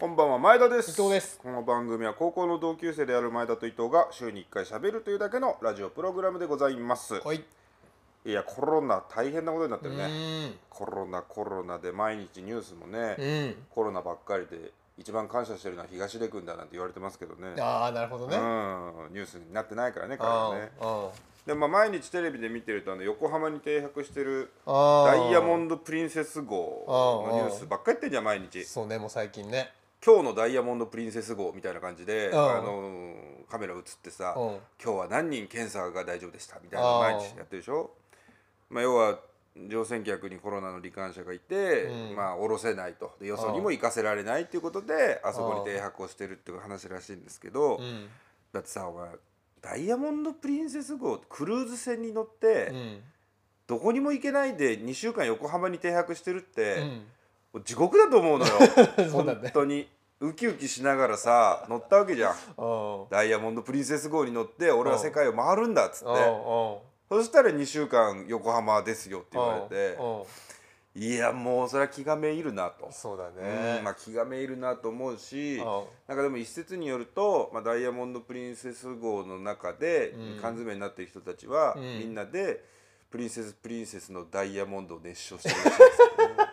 [0.00, 0.92] こんばんは前田です。
[0.92, 1.38] 伊藤です。
[1.42, 7.20] この番組は高校の同級生である前田と伊藤が週に1回しゃべるというだけのラジオプログラムでございます。
[7.20, 7.44] はい。
[8.24, 10.54] いやコロナ大変なことになってうるね。
[10.70, 13.54] コロナコロナで毎日ニュースもね、うん。
[13.68, 17.60] コロナばっかりで一番感謝してるのは東出君だなんて言われてますけどね。
[17.60, 18.38] ああなるほどね。
[18.38, 19.12] うん。
[19.12, 20.70] ニュースになってないからね彼あはね。
[20.80, 21.10] ー。
[21.46, 28.64] でまあ毎日テレビで見てるとあの横浜に停泊してるダイヤモンド・プリンセス号のニュースばっかり言ってんじゃん毎日。
[28.64, 29.74] そうねもう最近ね
[30.04, 32.38] 今日のダイヤモンド・プリンセス号みたいな感じで、うん。
[32.38, 33.14] あの
[33.50, 34.44] カメラ映ってさ、うん。
[34.82, 37.90] 今日は何人検査が大丈夫でしたみたいな毎日やってるでしょ、
[38.70, 39.18] まあ、要は
[39.56, 42.16] 乗船客にコロナの罹患者がいて、うん。
[42.16, 43.12] まあ降ろせないと。
[43.20, 48.08] でよそにも行かせられないっていうことであそこに停泊をしてるっていう話らしいんですけど、うん。
[48.52, 49.10] だってさお前
[49.60, 53.00] ダイヤモンド・プリンセス号クルーズ船に乗って、うん。
[53.66, 57.02] どこにも行けないで2週間横浜に停泊してるって、うん
[57.64, 58.52] 地獄だと思うのよ。
[59.10, 59.88] そうだね本当に。
[60.20, 62.34] ウキウキしながらさ乗ったわけじゃん。
[62.58, 63.08] うん。
[63.10, 66.06] ダイヤモンド・プリンセス号に乗って俺は世界を回るんだっつって。
[67.08, 69.98] そしたら2週間横浜ですよって言われて。
[70.94, 75.64] いやもうそれは気がめいるなと、そうだうねんまあ、気がめいるなと思うしうん。
[76.08, 80.38] なんかでも一説によると、まあ、ダイヤモンド・プリンセス号の中でうん。
[80.42, 81.98] 缶詰になっている人たちは、うん。
[82.00, 82.64] みんなで
[83.08, 86.00] プリンセスプリンセスのダイヤモンドを熱唱してるらしいです。
[86.00, 86.49] よ ね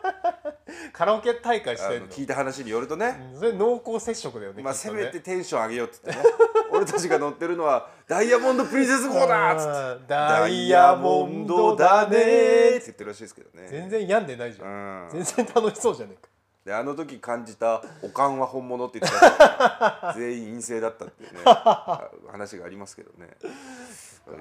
[0.97, 2.07] カラオケ大会しあてんの。
[2.07, 6.17] の聞いた話によるとね、うんそれ濃厚接触だよねまあ、せめてテンション上げようっつってね。
[6.73, 9.69] 俺たちが乗ってるのはダイヤモンド・プリンセス号だっつって。
[10.01, 13.67] うんダイヤモンドだねって言ってるらしいですけどね。
[13.69, 15.07] 全然病んでないじゃうん。
[15.07, 16.29] ん全然楽しそうじゃねえか。
[16.65, 20.13] であの時感じた「おかんは本物」って言ってた。
[20.17, 21.41] 全員陰性だったっていうね。
[21.45, 23.37] あ話がありますけどね。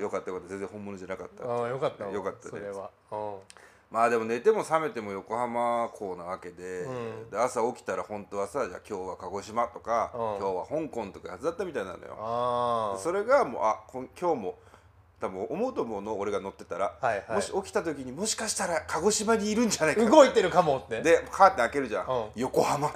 [0.01, 0.49] よかったよかった。
[0.49, 2.11] 全然本物じゃなかったああよかったわ。
[2.11, 2.91] よかったねそれは。
[3.13, 7.31] うんまあでも寝ても覚めても横浜港なわけで,、うん。
[7.31, 10.21] で朝起きたら本当はさじゃあ今日は鹿児島とか、うん。
[10.21, 12.99] 今日は香港とかはずだったみたいなのよ。
[12.99, 14.59] それがもうあこん今日も
[15.19, 17.33] 多分思うと思うの俺が乗ってたら、はいはい。
[17.37, 21.01] もし起きた時にもしかしたら鹿児島にいるんじゃないか動いてるかもって。
[21.01, 22.31] でカーテン開けるじゃん、うん。
[22.35, 22.93] 横浜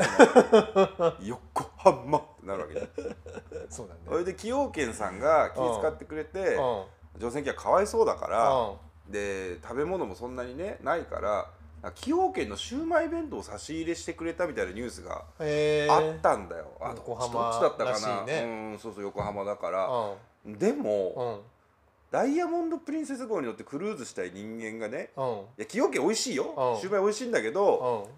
[1.21, 2.75] 横浜ってなるわけ。
[2.75, 2.89] じゃん
[3.71, 4.01] そうだね。
[4.07, 7.21] それで崎陽軒さんが気遣ってくれて、うん。
[7.21, 8.77] 乗船機はかわいそうだから、うん
[9.11, 11.47] で食べ物もそんなにねないから
[11.83, 18.43] 崎陽軒のシウマイ弁当を差し入れしてくれたみたいなニュースがあったんだよ、あ横浜どっちだったらかな、ね。
[18.73, 20.17] うんそうそう横浜だから、う
[20.47, 21.41] でも、んうん。
[22.11, 25.25] ダイヤモンド・プリンセス号に乗ってクルーズしたい人間がねうん。
[25.25, 26.81] いや崎陽軒美味しいよ、うん。
[26.81, 28.13] シウマイ美味しいんだけど、うん。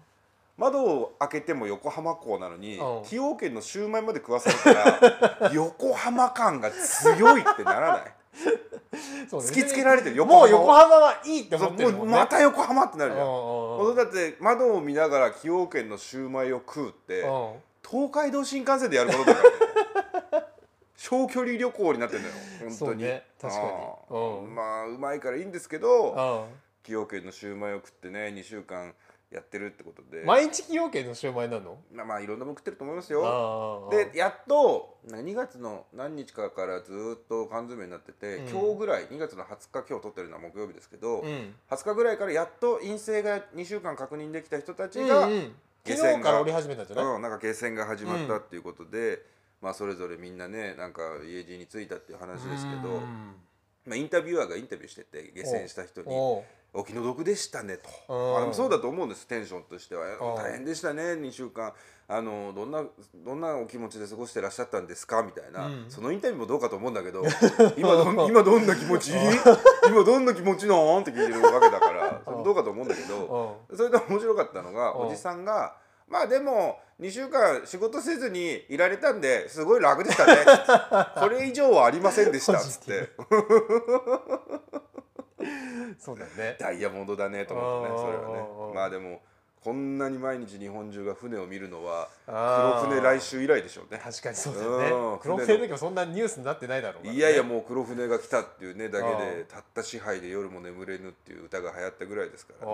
[0.57, 3.03] 窓を開けても横浜港なのにうん。
[3.05, 8.13] 崎陽軒のシウマイまで食わされたら 横浜感が強いってならない？
[9.29, 9.47] そうね。
[9.47, 10.25] 突きつけられてる。
[10.25, 12.11] もう横浜はいいって思ってるもんね。
[12.11, 13.95] もうまた横浜ってなるじゃん。
[13.95, 17.23] だって窓を見ながら崎陽軒のシウマイを食うって
[17.87, 19.49] 東海道新幹線でやることだから
[20.39, 20.45] ね。
[20.97, 22.33] 長距離旅行になってるのよ。
[22.69, 23.03] 本当に。
[23.03, 23.25] ね。
[23.41, 24.47] 確かに。
[24.47, 26.63] まあうまいからいいんですけどうん。
[26.83, 28.93] 崎陽軒のシウマイを食ってね2週間
[29.33, 30.23] やってるってことで。
[30.23, 31.77] 毎日崎陽軒のシューマイなの？
[31.91, 33.89] まあまあいろんなもん食ってると思いますよ。
[33.91, 38.49] でやっとなんか2月の何日かからずっと缶詰になってて、うん。
[38.49, 41.55] 今日ぐらい2月の20日今日撮ってるのは木曜日ですけど、うん。
[41.69, 45.51] 20日ぐらいからやっと陰性が2週間確認できた人たちうんが、うん。
[45.85, 47.05] 下船が昨日から降り始めたんじゃない？
[47.05, 49.19] うん、なんか決戦が始まったっていうことで、
[49.61, 53.35] まあそれぞれみんなねなんか家路に着いたっていう話ですけど、うん。
[53.85, 56.07] まあ、インタビュアーがインタビューしてて下船した人に。
[56.09, 56.43] おう
[56.73, 58.45] 「お気の毒でしたね」と、うん。
[58.45, 60.05] まあそうだと思うんですテンションとしては。
[60.07, 61.73] ん「大変でしたね2週間。
[62.05, 62.83] あのどんな
[63.15, 65.85] どんなお気持ちで過ごしてらっしゃったんですか?」みたいな、うん。
[65.89, 67.23] そのインタビューもどうかと思うんだけど
[67.77, 69.13] 「今どん今どんな気持ち？
[69.87, 72.21] 今どんな気持ちなん?」って聞いてるわけだから。
[72.25, 73.59] それもどうかと思うんだけど。
[73.69, 73.77] うん。
[73.77, 75.07] それで面白かったのがうん。
[75.07, 75.75] おじさんが
[76.07, 80.45] 「まあでも2週間仕事せずにいられたんですごい楽でしたね」
[81.17, 83.09] これ以上はありませんでした」っつって
[85.99, 86.57] そうだね。
[86.59, 88.39] ダイヤモンドだねと思ってねそれはね。
[88.39, 89.21] うんうんうんまあでも
[89.63, 93.97] こんなに毎日日本中が船を見るのは黒船来週以来でしょうね。
[93.97, 97.13] 確かにそうだうんよね黒船の時もそんなニュースになってないだろうね。
[97.13, 102.67] いやいやもう黒船が来たっていうねだけうんでたった支配で夜も眠れぬっていう歌が流行ったぐらいですから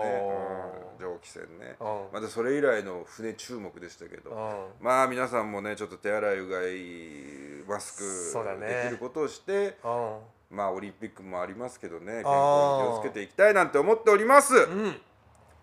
[1.00, 1.76] うんうん蒸気船ね。
[1.78, 10.18] うんまたそれ以来の船注目でしたけどうんまあ皆さんもねちょっと手洗いうがいマスクできることをして、うん
[10.50, 14.54] まあオリンピックもありますけどね健康に気をつけていきたいなんて思っております。
[14.54, 14.96] うん。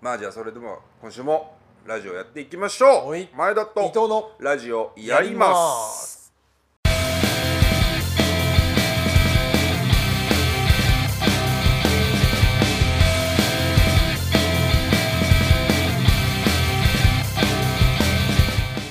[0.02, 1.56] まあじゃあそれでも今週も
[1.86, 3.10] ラジオやっていきましょう。
[3.10, 3.30] はい。
[3.36, 5.54] 前田と伊藤のラジオやりま
[5.90, 6.17] す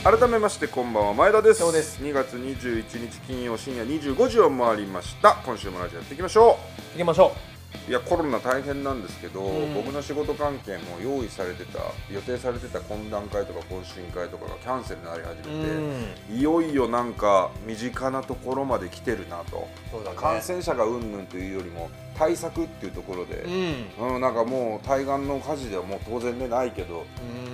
[0.07, 1.59] 改めましてこんばんは前田です。
[1.59, 2.01] そうです。
[2.01, 5.35] 2月21日金曜深夜25時を回りました。
[5.45, 6.61] 今週もラジオやっていきましょ
[6.93, 7.56] 行きましょう
[7.89, 9.75] いやコロナ大変なんですけど、うん。
[9.75, 11.79] 僕の仕事関係も用意されてた
[12.13, 16.37] 予定されてた懇談会とか懇親会とかがキャンセルになり始うめて、ん。
[16.37, 19.69] いよいよなんか身近なところまで来てるなと、ね。
[20.17, 23.37] 感染者がうんぬんというよりも対策っていうところで
[23.99, 24.15] う、ん。
[24.15, 27.05] うんなんかもう対岸の火事ではもう当然でないけど、うん。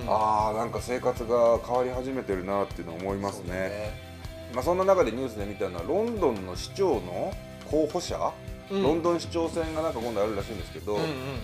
[0.08, 4.12] あーなんか生活が変わり始めてるなっていうのを思いますそうだね。
[4.54, 7.32] まあ、そんな中でニュースで見たのはロンドンの市長の
[7.70, 8.18] 候補者、う
[8.50, 10.98] んロンドン市長選がなんか今度あるらしいんですけど、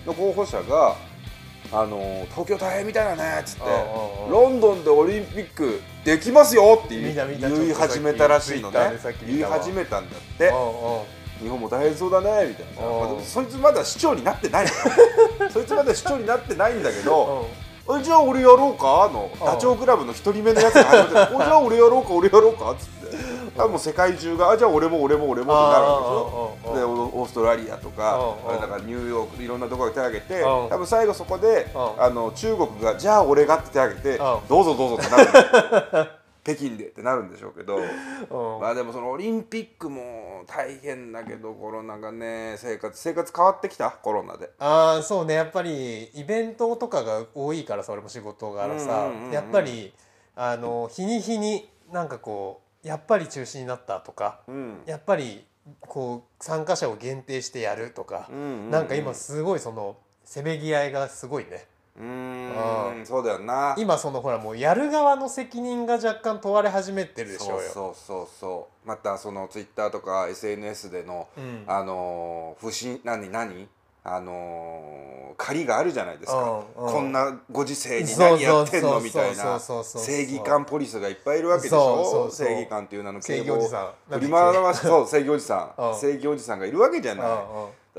[0.07, 0.97] の候補者が
[1.71, 3.63] あのー東京大変みたいだねっつって
[4.31, 8.79] ロンドンでオリンピックできますよって言い始めたらしいのね。
[9.27, 10.53] 言い始めたんだって。
[11.43, 14.67] 日本も大変そうだねみたいな、うんまあそいつまだ市長になってない
[15.53, 17.47] そいつまだ市長になってないんだけど、
[17.97, 19.09] えじゃあ俺やろうか？
[19.13, 22.73] のうんダチョウ倶楽部の一人目のやつが始まって おじゃあ俺やろうか俺やろうか？
[22.73, 22.98] っつって
[23.67, 25.99] もう世界中があじゃあ俺も俺も俺もってなるわ
[26.63, 26.77] けでしょ。
[26.77, 26.91] でオ
[27.21, 28.17] オーストラリアとか
[28.47, 36.09] うんうんだからニューヨークいろんなところが手を挙げてうん多分最後そこでうんあの中国がじゃあ俺がって手を挙げてんどうぞどうぞってなる
[36.45, 37.77] 北京でってなるんでしょうけど。
[37.77, 43.91] うんまあでもそのオリンピックも大変だけどコロナがね生活生活変わってきた？
[43.91, 44.51] コロナで。
[44.59, 45.35] ああそうね。
[45.35, 49.93] やっぱりイベントとかが多いからさ俺も仕事柄さ、やっぱり
[50.37, 54.83] あの日に日になんかこうやっぱり中止になったとかうん。
[54.87, 55.45] やっぱり
[55.81, 58.71] こう参加者を限定してやるとか、うんうんうん。
[58.71, 61.67] なんか今すごいそのせめぎ合いがすごいね。
[61.99, 63.07] うーん。
[63.07, 63.75] そうだよな。
[63.79, 67.71] 今そのほらもうやる側の責任が若干問われ始めてるでしょそううよ。
[67.71, 71.65] そうそうそうまたそのツイッターとか SNS での、うん。
[71.67, 73.69] あのー不審何何？
[74.05, 75.09] あのー
[75.39, 76.93] 借りがあるじゃないですか、うんうん。
[76.93, 79.61] こんなご時世に何やってんのみたいな。
[79.61, 82.29] 正義感ポリスがいっぱいいるわけでしょ？
[82.29, 84.15] 正義感っていう名の正義おじさん。
[84.15, 85.95] 振り回そう 正義おじさん、うん。
[85.97, 87.39] 正義おじさんがいるわけじゃない、うんう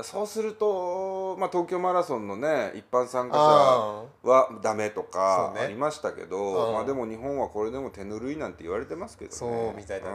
[0.02, 0.04] ん。
[0.04, 6.74] そうすると、まあ、東京マラソンのね一般参加あ者はダメとかありましたけど、うん。
[6.74, 9.36] まあ、でも日本はこれでも手ぬるいなんて言われてますけどね。
[9.38, 10.14] そうみたいだね。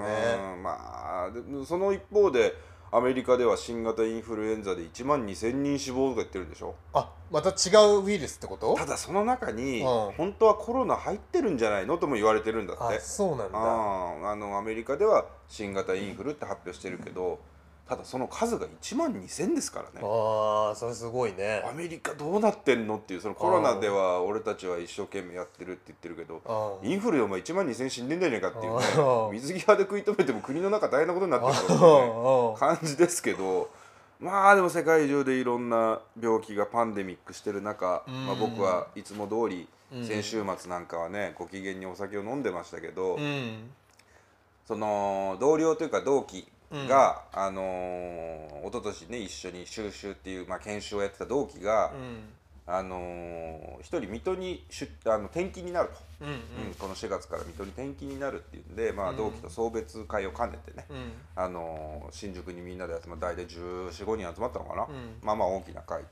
[0.58, 0.62] うん。
[0.62, 2.54] まあでその一方で
[2.96, 6.76] アメリカでは新型インフルエンザで1万2000人死亡とか言ってるんでしょ？
[6.94, 8.74] あまた違うウイルスってこと？
[8.76, 9.86] ただその中に、うん。
[10.14, 12.84] 本当はコロナ入ってるんじゃないのとも言われてるんだって。
[12.84, 13.60] あそうなんだ。
[13.60, 17.40] ああのアメリカでは新型インフルって発表してるけど
[17.88, 20.02] ただその数が1万2000ですからね。
[20.02, 21.64] ああそれすごいね。
[21.70, 33.70] アメリカどうなってんのっていうそのコロナでは俺たちは一生懸命やってるって言ってるけどうんインフルでお前1万2000死んでんじゃねえかっていうねうん水際で食い止めても国の中大変なことになってるっていうね感じですけど
[34.20, 38.26] まあでも世界中でいろんな病気がパンデミックしてる中、うん。
[38.26, 40.04] まあ、僕はいつも通りうん。
[40.06, 43.70] 先週末なんかはねご機嫌にお酒を飲んでましたけど、うん。
[44.68, 46.48] その同僚というか同期
[46.88, 51.94] が、あのー一昨年ね一緒に収集っていう、まあ、研修をやってた同期が、
[52.68, 56.34] あのー一人水戸に出あの転勤になると、うんうん。
[56.34, 56.38] う
[56.72, 59.18] んこの4月から水戸に転勤になるっていうんで、まあ、うん。
[59.18, 61.12] 同期と送別会を兼ねてね、うん。
[61.36, 64.88] あのー新宿にみんなで集まって大体1415人集まったのかな、ん。
[65.22, 66.04] まあまあ大きな会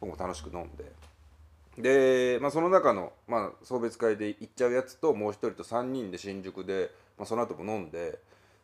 [0.00, 0.84] 僕も楽しく飲んで。
[1.78, 8.18] で、まあ、その中の、まあ、送別会で行っちゃうやつともう一人と3人で新宿で、まあ、その後も飲んで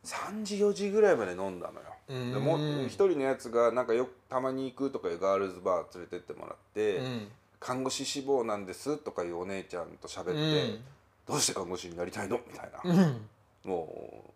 [0.04, 1.86] 3時4時ぐらいまで飲んだのよ。
[2.08, 2.32] うん。
[2.32, 7.28] でもう一人のやつがなんかよくたまに行くとかいうガールズバー連れてってもらって、うん。
[7.60, 10.34] 看護師志望なんですとかいうお姉ちゃんと喋って、う
[10.74, 10.81] ん。
[11.26, 12.38] どうして看護師になりたいの？
[12.46, 13.26] みたいな、うん。
[13.64, 14.31] もう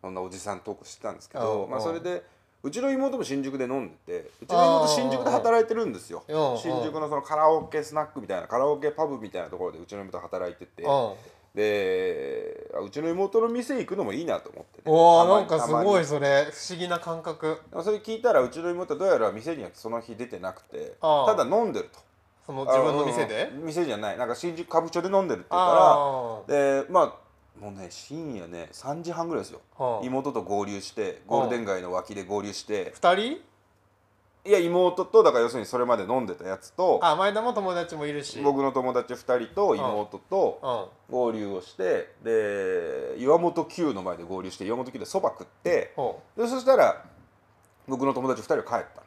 [0.00, 2.22] そんなおじさんトークしてたんですけうど、んまあ、それで
[2.62, 6.24] うちの妹も新宿で飲んでてうちの妹新宿で働いてるんですよ。
[6.26, 6.58] うん。
[6.58, 11.12] 新宿のそのカラオケスナックみたいなカラオケパブみたいなところでうちの妹働いててうん
[11.56, 14.82] であうちの妹の店行くのもいいなと思ってね。
[14.84, 17.58] おなんかすごいそれ不思議な感覚。
[17.82, 21.98] それ聞いたらうちの妹はどうやら店にはその日出てなくてただ飲んでると。
[22.46, 23.50] その自分の店で？
[23.54, 24.18] 店じゃない。
[24.18, 29.62] なんか新宿歌舞伎町で飲んでるって言うあからでまあもうね深夜ね3時半ぐらいですよ。
[29.78, 30.04] あはあ。
[30.04, 32.92] 妹と合流してゴールデン街の脇で合流して。
[32.94, 33.40] 二人？
[34.46, 38.40] いや妹とだから要するにそれまで飲んでたやつとあ前田も友達もいるし。
[38.40, 41.14] 僕の友達2人と妹とうん。
[41.14, 47.04] 合流をしてで岩本九の前で合流して岩本九でそば食ってほでそしたら
[47.86, 49.02] 僕の友達2人は帰った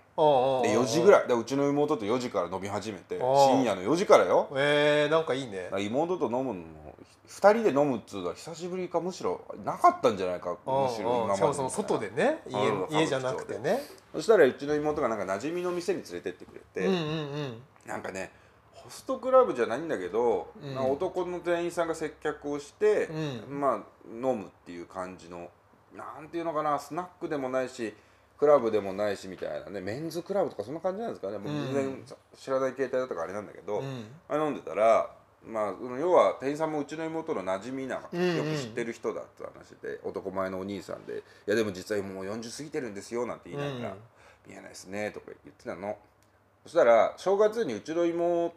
[0.64, 1.28] で4時ぐらい。
[1.28, 4.50] でうちの妹と4時から飲み始めて深夜の4時からよ。
[4.56, 5.70] えー、なんかいいね。
[5.80, 6.96] 妹と飲むのも
[7.28, 11.36] 2人で飲むっつうのは久しぶりかむしろなかったんじゃないかむしろ今まで。
[11.38, 12.42] しかもその外でね
[12.90, 13.82] 家じゃなくてね。
[14.14, 18.32] そしたらうちの妹がなんか馴染みの店に連れてってくれて、うんうんうんなんかね
[18.74, 20.74] ほホストクラブじゃないんだけど、うん。
[20.74, 23.06] まあ男の店員さんが接客をして、
[23.48, 23.60] うん。
[23.60, 23.76] まあ
[24.12, 25.50] 飲むっていう感じの
[25.96, 27.94] なんていうのかなスナックでもないし
[28.40, 32.06] クラブでもないしみたいなねメンズクラブとかそんな感じなんですかね、もう全然
[32.38, 34.06] 知らない携帯だったからあれなんだけど、うん。
[34.30, 35.10] あ飲んでたら
[35.46, 41.18] まあ要は店員さんもうちの妹の馴染みなよく知ってる人だって話で、男前のお兄さんで
[41.48, 43.98] 「いやでも実際もう40過ぎてるんですよ」なんて言いながらうん
[44.48, 45.98] 「見えないですね」とか言ってたの。
[46.64, 48.54] そしたら正月にうちの妹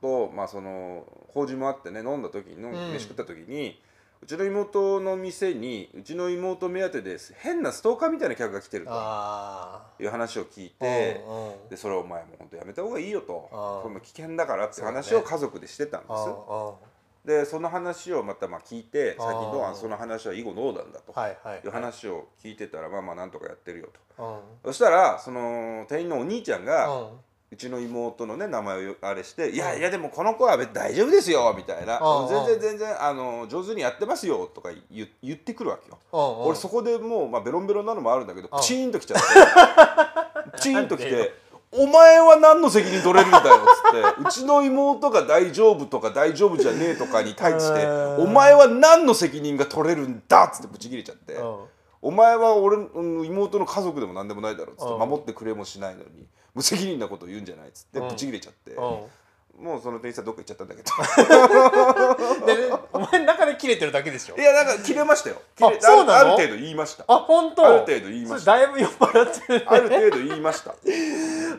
[0.00, 2.92] とまあその法事もあってね飲んだ時に、ん。
[2.92, 3.80] 飯食った時に
[4.22, 7.34] うちの妹の店にうちの妹目当てです。
[7.38, 8.90] 変なストーカーみたいな客が来てると。
[8.92, 11.24] あいう話を聞いあて。
[11.26, 11.68] うんうん。
[11.70, 13.32] でそれお前もう本当やめた方がいいよと。
[13.32, 21.12] これも危険だからって話を家族でしてたんです、でその話をまたまあ聞いて最近どうあその話は以後どうなんだと。
[21.12, 24.24] はいう話を聞いてたらまあまあなんとかやってるよと。
[24.24, 24.72] うん。
[24.72, 27.10] そしたらその店員のお兄ちゃんが
[27.52, 31.98] うちの妹のね名前をあれして「いやいやでもこの子は大丈夫ですよ」みたいな。
[32.00, 35.98] ああ「全然全然あの上手にやってますよ」とか言言ってくるわけよ。
[36.46, 40.50] 俺そこでもう、まあ、ベロンベロンなのもあるんだけどチーンときちゃって。
[40.52, 41.34] プ チーンときて
[41.72, 44.22] 「お前は何の責任取れるんだよ」っつって。
[44.22, 48.22] うちの妹が大丈夫とか大丈夫じゃねえとかに対して「うん。
[48.22, 51.34] お前は何の責任が取れるんだ」っつってブチ切れちゃって。
[51.34, 51.56] うん
[52.02, 54.98] 「お前は俺の妹の家族でも何でもないだろ」っつってうん。
[55.08, 58.08] 守ってくれもしないのに無責任なことを言うんじゃないっつってうん。
[58.08, 58.80] ブチ切れちゃってう
[59.60, 62.44] もうその店員さんどっか行っちゃったんだけど。
[62.44, 64.36] ん でお前の中で切れてるだけでしょ？
[64.36, 65.36] いやなんか切れましたよ。
[65.56, 66.14] 切れあそうなの？
[66.14, 67.04] ある程度言いました。
[67.06, 67.66] あ本当？
[67.66, 68.56] ある程度言いました。
[68.56, 69.64] だいぶ酔っ払ってるね。
[69.68, 70.70] ある程度言いました。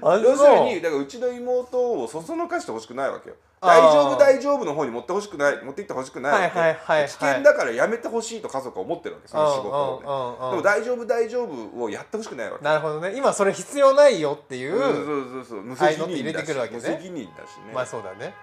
[0.02, 5.64] あ要するにだからうちの妹をそそのかしてほしくないわけよ大丈夫大丈夫の方に持ってほしくない。
[5.64, 10.08] 持っていってほしくない危険だからやめてほしいと家族は思ってるわけその仕事をね。
[10.08, 10.50] うんうんうんうん。
[10.52, 12.66] でも大丈夫大丈夫をやってほしくないわけ。
[12.66, 13.14] なるほどね。
[13.16, 16.46] 今それ必要ないよっていう、うんそうそうそう無責任だし。
[16.46, 16.80] くるわけね。
[16.80, 18.34] 無責任だしね、まあそうだね。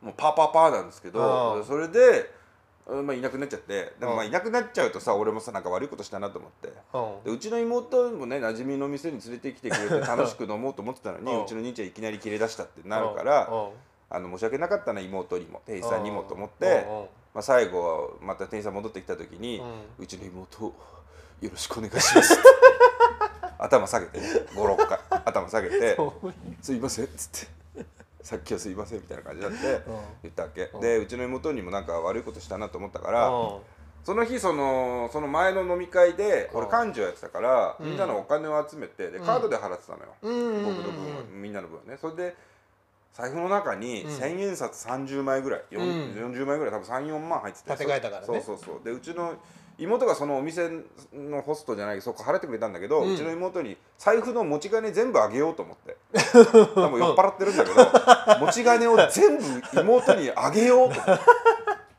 [0.00, 2.30] もうパーパーパーなんですけうんどそれで、
[2.86, 3.94] うんまあ、いなくなっちゃって。
[3.98, 6.72] でもまあうんいなくなっちゃうとさ俺もさなんか悪いことしたなと思って。
[6.94, 7.24] うん。
[7.24, 11.44] でうちの妹もね馴染みの店に連れてきてくれて楽しく飲もうと思ってたのにうん。
[11.44, 13.68] うちの兄ちゃんいきなり切れ出したってなるからうん
[14.08, 17.06] あの申し訳なかったな妹にも店員さんにもと思っうんてうん。
[17.34, 19.60] まあ、最後また店員さん戻ってきた時に
[19.98, 20.74] ううちの妹を
[21.40, 22.38] よろしくお願いします。
[23.58, 26.32] 頭下げてね56回頭下げて そう
[26.62, 27.84] 「すいません」っつって
[28.22, 29.82] 「さっきはすいません」みたいな感じになってうん。
[30.22, 30.70] 言ったわけ。
[30.72, 30.80] うん。
[30.80, 33.58] でうちの妹にもなんか悪いことしたなと思ったからうん。
[34.04, 36.88] その日そのその前の飲み会で俺うん。
[36.88, 37.86] 幹事をやってたからうん。
[37.86, 39.26] みんなのお金を集めてでうん。
[39.26, 40.06] カードで払ってたのよ。
[40.22, 40.64] うん。
[40.64, 41.98] 僕の分はみんなの分はね。
[42.00, 42.36] それで
[43.16, 44.10] 財布の中にうん。
[44.10, 45.82] 千円札30枚ぐらい、うん。
[46.34, 48.26] 40枚ぐらい多分34万入ってて立て替えたからね。
[48.26, 48.84] そうそうそう。
[48.84, 49.34] でうちの
[49.78, 50.70] 妹がそのお店
[51.14, 55.96] のホストじゃないそこ払ってくれたんだけど、ううんちの妹に財布の持ち金全部あげようと思って。
[56.74, 61.00] 多分酔っ払ってるんだけど 持ち金を全部妹にあげようと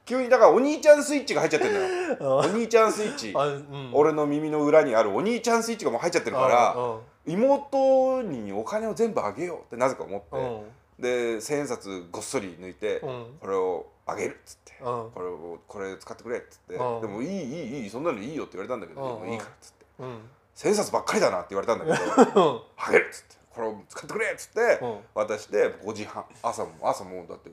[0.05, 1.73] 急にだからお兄ちゃんスイッチが入っちゃってる
[2.19, 2.37] のよ。
[2.37, 3.89] お兄ちゃんスイッチあうん。
[3.91, 5.85] 俺の耳の裏にあるお兄ちゃんスイッチ。
[5.85, 10.61] がもう入っちゃってるからうん妹にお金を全部あげようってなぜか思って、うん
[10.99, 13.25] で千円札ごっそり抜いて、うん。
[13.39, 14.85] これをあげるっつって、うん。
[14.85, 17.01] これをこれ使ってくれっつって、うん。
[17.01, 19.85] でもいいいいいいそんなのいいよって言われたんだけど、いいからっつって。
[19.99, 20.19] うん。
[20.55, 22.61] 千円札ばっかりだなって言われたんだけどうん。
[22.77, 23.35] あげるっつって。
[23.53, 24.97] これを使ってくれっつって、うん。
[25.13, 27.51] 渡して5時半朝も朝もうだって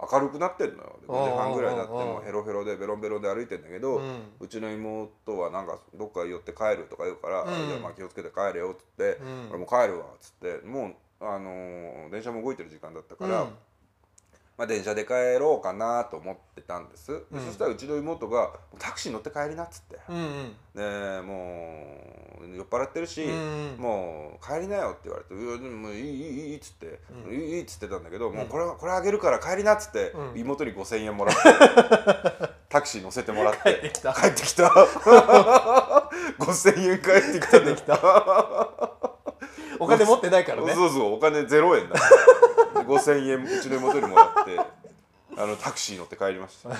[0.00, 0.98] 明るくなってんのよ。
[1.02, 4.02] で5時半ぐらいになってもうヘロヘロでベロンベロンで歩いてんだけど、う
[4.40, 7.68] うんちの妹はなんかどっか寄って帰るとか言うから「うん。
[7.68, 9.48] いやまあ気をつけて帰れよ」っつって「うん。
[9.50, 13.48] 俺もう帰るわ」っつってもう、あのー電車も動いてる時間だったから、うん。
[14.56, 17.46] まあ、電車で帰ろうかなと思ってたんです、でうん。
[17.46, 20.56] そしたらうちの妹が「タクシー乗って帰りな」っつって、うんうん。
[20.74, 20.82] で
[21.22, 21.94] も
[22.42, 27.32] う酔っ払ってるし、うんもう帰りなよって言われて「いやでももういいいいいい」っつって「うん。
[27.32, 28.48] いいいい」っつってたんだけど、もううん。
[28.48, 30.38] これこれあげるから帰りなっつって、うん。
[30.40, 31.42] 妹に5,000円もらって
[32.68, 34.12] タクシー乗せてもらって帰ってきた。
[34.12, 34.68] 帰ってきた。
[36.38, 37.58] 5,000円帰ってきた。
[37.60, 37.82] ね帰ってき
[39.78, 40.72] お金持ってないからね。
[40.74, 41.14] そうそう。
[41.14, 41.96] お金0円だ。
[41.96, 44.58] で5,000円うちの妹にもらって
[45.36, 46.72] あのタクシー乗って帰りました、 う。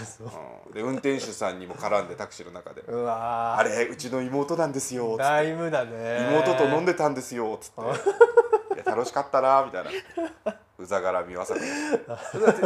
[0.66, 0.72] うん。
[0.72, 2.82] で運転手さんにも絡んでタクシーの中で。
[2.82, 5.22] うわあれうちの妹なんですよ」つって。
[5.22, 6.28] だいぶだね。
[6.32, 7.80] 妹と飲んでたんですよ」つって
[8.74, 10.54] 「いや楽しかったな」みたいな。
[10.80, 11.56] うざがらみわさ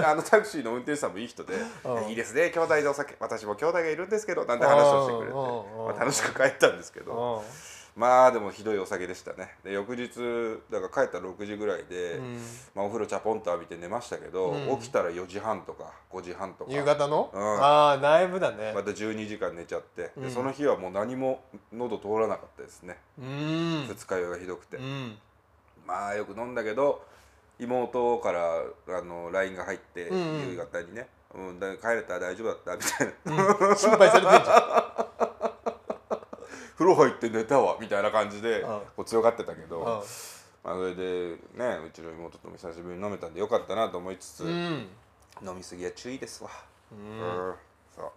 [0.04, 1.92] あのタクシーの運転手さんもいい人で「うん。
[1.92, 3.16] いやいいですね兄弟でお酒。
[3.20, 7.42] 私も兄弟がいるんですけど」なんて話をしてくれて、まあ、楽しく帰ったんですけど
[7.94, 9.50] まあでもひどいお酒でしたね。
[9.62, 10.08] で翌日
[10.70, 12.38] だから帰ったら6時ぐらいで、うん。
[12.74, 14.78] まあ、お風呂チャポンと浴びて寝ましたけど、うん。
[14.78, 16.72] 起きたら4時半とか5時半とか。
[16.72, 17.30] 夕方の？
[17.32, 17.62] うん。
[17.62, 18.72] ああだいぶだね。
[18.74, 20.22] また12時間寝ちゃって、うん。
[20.22, 23.86] でその日はもう何も喉通らなかったですね、うん。
[23.86, 25.18] 二日酔いがひどくて、うん。
[25.86, 27.04] まあよく飲んだけど
[27.58, 33.68] 妹からあの LINE が入って、夕方にね、うん、だ帰れた大丈夫だったみたいな。
[33.68, 33.76] うん。
[33.76, 35.28] 心配されてんじゃ
[36.82, 38.68] 風呂入って寝たわみたいな感じでうん。
[38.96, 39.84] こう強がってたけど、ん。
[39.84, 40.02] ま
[40.72, 44.86] あ、それでねうちの妹とも久しぶりに飲めたんでよかったなと思いつつ、うん。
[45.46, 46.50] 飲みすぎは注意ですわ。
[46.92, 47.48] うん。
[47.48, 47.54] うん。
[47.94, 48.10] そう。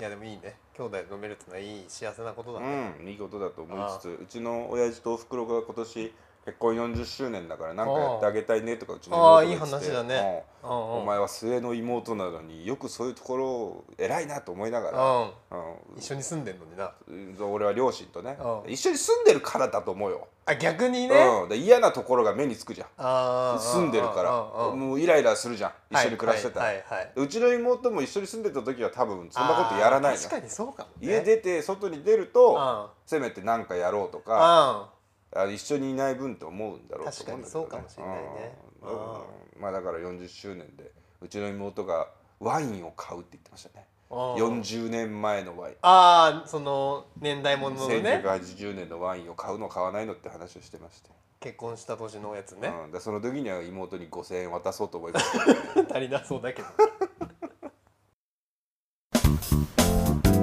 [0.00, 0.56] いやでもいいね。
[0.76, 2.94] 兄弟で飲めるってのはいい幸せなことだね。
[3.00, 9.92] うん、いいことだと思いつつうちの親父とおふくろが今年結婚40周年だからなんかやってあげたいねとかうちのああ妹が言ってて。
[9.92, 10.44] いい話だね。
[10.62, 10.70] うん。
[10.70, 15.22] お前は末の妹なのによくそういうところ偉いなと思いながら、うん。
[15.22, 15.98] うん。
[15.98, 16.92] 一緒に住んでんのにな。
[17.08, 18.38] うん俺は両親とね。
[18.40, 18.72] うん。
[18.72, 21.14] 一緒に住んでるからだと思うよ、あ逆にね。
[21.42, 23.58] うん、で嫌なところが目につくじゃん。
[23.58, 24.74] 住んでるから。
[24.74, 25.72] もうイライラするじゃん。
[25.90, 27.12] 一緒に暮らしてたら、はいはいはいはい。
[27.16, 31.12] うちの妹も一緒に住んでた時は多分そんなことやらない確かにそうかもね。
[31.12, 34.90] 家出て外に出るとうんせめて何かやろうとか
[35.34, 38.58] ああ一緒にいない分って思うんだろうと思うんだけど、ね、確かにそうかもしれないね。
[38.82, 38.90] うん。
[38.90, 42.08] うんまあだから40周年でうちの妹が
[42.40, 43.86] ワインを買うって言ってましたね。
[44.10, 45.76] あ40年前のワイン。
[45.82, 48.22] あーその年代物のね。
[48.24, 52.72] 1980年のワインを買うの買わないのって話をしてまして、結婚した年のやつね。
[52.86, 55.44] うん、でその時には妹に5000円渡そうと思いますね
[55.90, 56.68] 足りなそうだけど。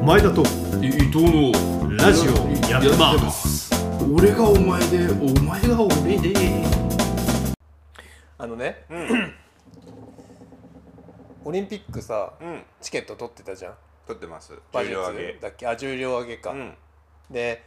[0.04, 0.42] 前田と
[0.82, 2.32] 伊藤のラジオ
[2.72, 3.67] やってます
[4.06, 6.34] 俺がお前でお前が俺で
[8.38, 9.34] あのねうん。
[11.44, 12.64] オリンピックさうん。
[12.82, 13.74] チケット取ってたじゃん。
[14.06, 14.54] 取ってます。
[14.74, 15.34] 馬術重量上げ。
[15.40, 15.68] だっけ？
[15.68, 16.74] あ重量上げか、うん。
[17.30, 17.64] で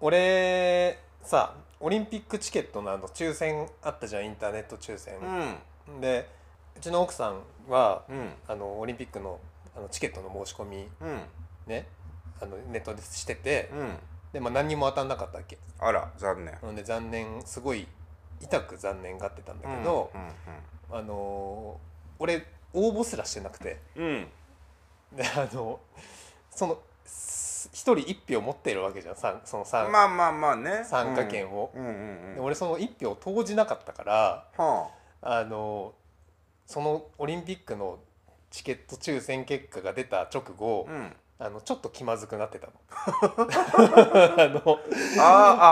[0.00, 5.14] 俺さオリンピックチケットのあの抽選あったじゃんインターネット抽選。
[5.18, 6.00] う、ん。
[6.00, 6.28] で
[6.76, 8.32] うちの奥さんは、うん。
[8.46, 9.40] あのオリンピックの
[9.76, 11.20] あのチケットの申し込みうん。
[11.66, 11.86] ね
[12.40, 13.96] あのネットでしてて、うん
[14.32, 15.58] でまあ何にも当たんなかったわけ。
[15.78, 16.54] あら残念。
[16.54, 17.86] なので残念すごい
[18.40, 20.10] 痛く残念がってたんだけど、
[20.90, 23.78] うんあのー俺応募すらしてなくて。
[23.96, 24.06] うん。
[24.06, 24.28] うん
[25.16, 25.78] であの
[26.50, 30.84] そのす一人一票持ってるわけじゃんさんその参,、まあまあまあね。
[30.84, 34.88] 参加券を、うんうんうんで俺その一票投じなかったからは
[35.20, 35.44] あ。
[35.44, 35.92] の
[36.66, 37.98] そのオリンピックの
[38.50, 41.12] チケット抽選結果が出た直後、あうん
[41.44, 42.72] あのちょっと気まずくなってたの。
[44.38, 44.78] あの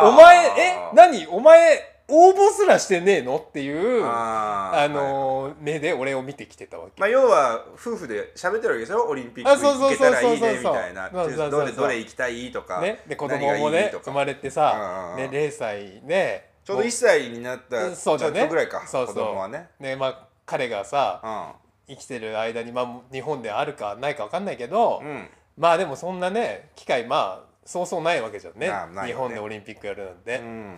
[0.08, 0.50] お前え
[0.94, 1.26] 何？
[1.28, 3.36] お前応募すらしてねえの？
[3.36, 7.00] っていうああーはいの目で俺を見てきてたわけ。
[7.00, 9.04] まあ要は夫婦で喋ってるわけでしょ？
[9.06, 11.08] オリンピック行けたらいいねみたいな。
[11.10, 11.28] ど
[11.64, 16.50] れどれ行きたいとかね、で子供もね生まれてうんさ、ね、0歳ね。
[16.64, 18.40] ちょうど1歳になったうんそうだね。
[18.40, 19.14] ちょっとぐらいかそうそう。
[19.14, 19.68] 子供はね。
[19.78, 28.68] ねまあ、彼がさう生きてる間に、まあ、日本であるかないか分かんないけど、んうんまあでもそんなね機会まあそうそうないわけじゃんね。
[28.68, 29.08] ね。
[29.08, 30.38] 日本でオリンピックやるなんて。
[30.38, 30.76] うん。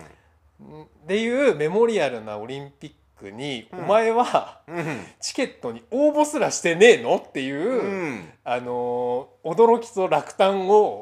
[0.83, 3.79] っていうメモリアルなオリンピックに、うん。
[3.79, 4.85] お前はうん。
[5.21, 8.29] チケットに応募すらしてねえのっていう、うん。
[8.43, 11.01] あのー驚きと落胆を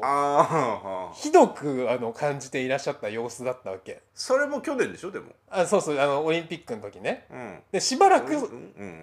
[1.14, 4.02] ひどくあの感じていらっしゃった様子だったわけ。
[4.14, 5.26] それも去年でしょでも。
[5.50, 7.26] あそうそうあのオリンピックの時ね。
[7.30, 7.58] うん。
[7.72, 8.48] でしばらく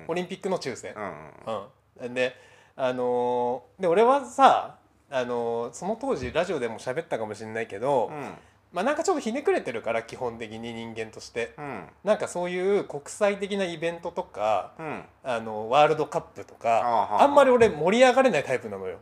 [0.08, 0.94] オリンピックの抽選。
[0.96, 2.06] う、ん。
[2.06, 2.36] うん、で
[2.82, 4.78] あのーで俺はさ
[5.12, 8.34] あのーその当時ラジオでも喋ったかもしれないけど、うん。
[8.72, 11.54] まあなんかちょっとひねくれてるから基本的に人間として。
[11.58, 11.84] うん。
[12.06, 15.04] なんかそういう国際的なイベントとかうん。
[15.24, 19.00] あのワールドカップとあかはああんまり俺盛り上がれないタイプなのよ。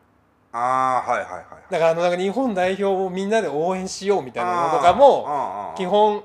[0.54, 6.24] ああはいはいはいだからあのなんか日本代表をみんなで応援しようみたいなのとかもも基本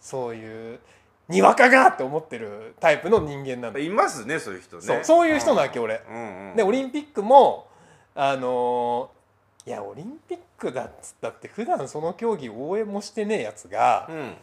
[0.00, 0.80] そういう
[1.28, 3.80] にわかがって思ってるタイプの人間なんだ。
[3.80, 4.82] いますねそういう人ね。
[4.82, 6.02] そうそういう人なわけ俺。
[6.08, 6.56] うんうん。
[6.56, 7.66] でオリンピックも
[8.14, 9.16] あのー
[9.68, 14.34] いやオリンピックだっつったって普段その競技応援もしてねえやつがうん。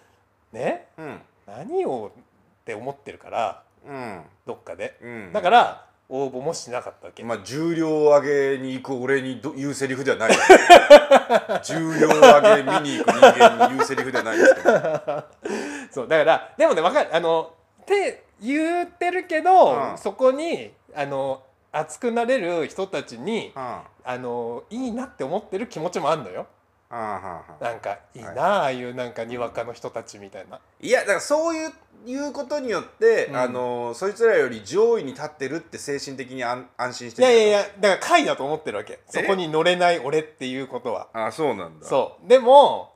[0.52, 1.22] ねうん。
[1.48, 2.24] 何をっ
[2.66, 4.22] て思ってるからうん。
[4.46, 4.98] どっかで。
[5.02, 5.32] うん。
[5.32, 10.54] だから応募もしなかったわけ、まあ重量上げに行く俺にど言うセリフではないですけ。
[10.54, 14.70] ど 重量上げ見に行く人間に言うセリフではないですけど。
[15.92, 17.16] そうだからでもねわかる。
[17.16, 19.98] あのって言ってるけど、うん。
[19.98, 23.64] そこにあの熱くなれる人たちにうん。
[23.64, 26.46] うんあのいいなって思ってる気持ちもあんのよ。
[26.92, 28.38] なんかいいな、はい。
[28.40, 30.60] ああいうなんかにわかの人たちみたいな。
[30.80, 31.74] いやだからそういう
[32.06, 33.38] いうことによって、うん。
[33.38, 39.00] あのそいつらより上位に立ってるって精神的に安安心しいてるやいやいやだから回だと思ってるわけ。
[39.08, 41.08] そこに乗れない俺っていうことは。
[41.14, 41.86] あそうなんだ。
[41.86, 42.28] そう。
[42.28, 42.94] でも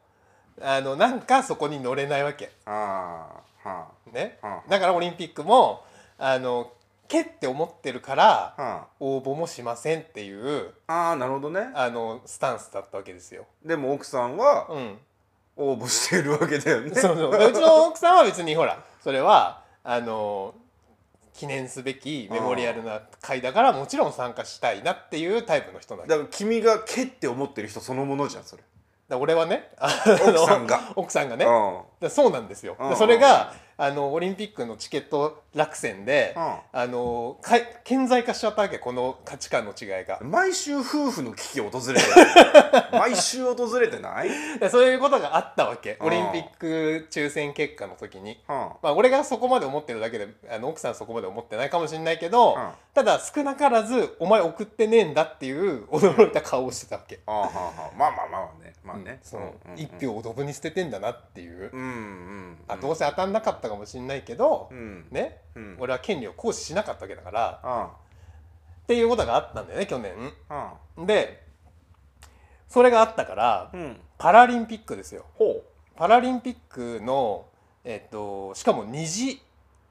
[0.61, 2.51] あのなんかそこに乗れないわけ。
[2.65, 3.27] あ
[3.63, 4.39] あはね？
[4.41, 4.47] あ。
[4.47, 5.83] はだからオリンピックも
[6.17, 6.71] あの
[7.07, 11.69] けって思ってるから応募もしませんっていうあああなるほどね。
[11.73, 13.45] あのスタンスだったわけですよ。
[13.63, 14.97] でも奥さんはうん、
[15.57, 16.91] 応募しているわけだよね。
[16.93, 17.37] そうそう。
[17.37, 20.53] でうちの奥さんは別にほらそれはあの
[21.33, 26.15] 記念すべきメモリアルな会だからもちろん参加したいなっていうタイプの人なんだ。
[26.15, 28.63] だから君がけって思ってる人そのものじゃんそれ。
[29.07, 29.89] だ俺はねあ
[30.19, 30.93] 奥のさんが。
[30.95, 36.55] 奥さんがねうんだそうなんですよ、うんでそれがあのオリンピックのチケット落選で、うん。
[36.71, 40.19] あのか顕在化しちゃったわけこの価値観の違いが。
[40.23, 41.99] 毎週夫婦の危機訪れてる。
[42.91, 44.29] 毎週訪れてない、
[44.71, 45.97] そういうことがあったわけ。
[45.99, 46.07] うん。
[46.07, 48.55] オリンピック抽選結果の時に、うん。
[48.55, 52.71] まあ、俺がそこまで思ってるだけであの奥さんそこまで思ってないかもしれないけど、うん。
[52.95, 57.19] ただ少なからず「お前送ってねえんだ」っていう驚いた顔をしてたわけ。
[57.27, 58.73] あはあはあまあまあまあね。
[58.83, 65.05] まあね、そのうんうん一票をドブに捨ててんだなっていう、うんうんあどうせ当たんなかったかもしれないけど、うん。
[65.11, 65.77] ね、うん。
[65.79, 67.59] 俺は権利を行使しなかったわけだから。
[67.63, 67.91] あ
[68.83, 70.13] っていうことがあったんだよね去年。
[70.49, 71.43] あで
[72.67, 73.97] それがあったから、うん。
[74.17, 75.25] パラリンピックですよ。
[75.35, 75.63] ほ
[75.95, 77.45] パラリンピックの
[77.83, 79.41] えっとしかも二次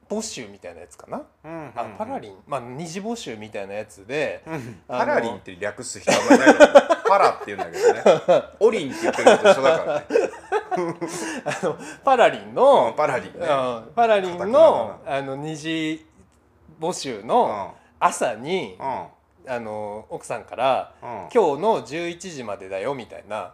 [0.08, 2.36] 募集みたいなやつかな、う、うんあパラリン。
[2.46, 4.80] まあ二次募集みたいなやつで、うん。
[4.86, 8.44] パラリンって略す人あんまりないからパラって言うんだけどね。
[8.60, 10.06] オリンって言ってるのと一緒だからね
[11.44, 13.46] あのパラリンうんの、パラリンね。
[13.46, 16.06] うんパラリンのあの二次
[16.80, 17.26] 募集うん。
[17.26, 19.06] の朝に、うん。
[19.48, 21.08] あの奥さんから、うん。
[21.32, 23.52] 今日の11時までだよみたいな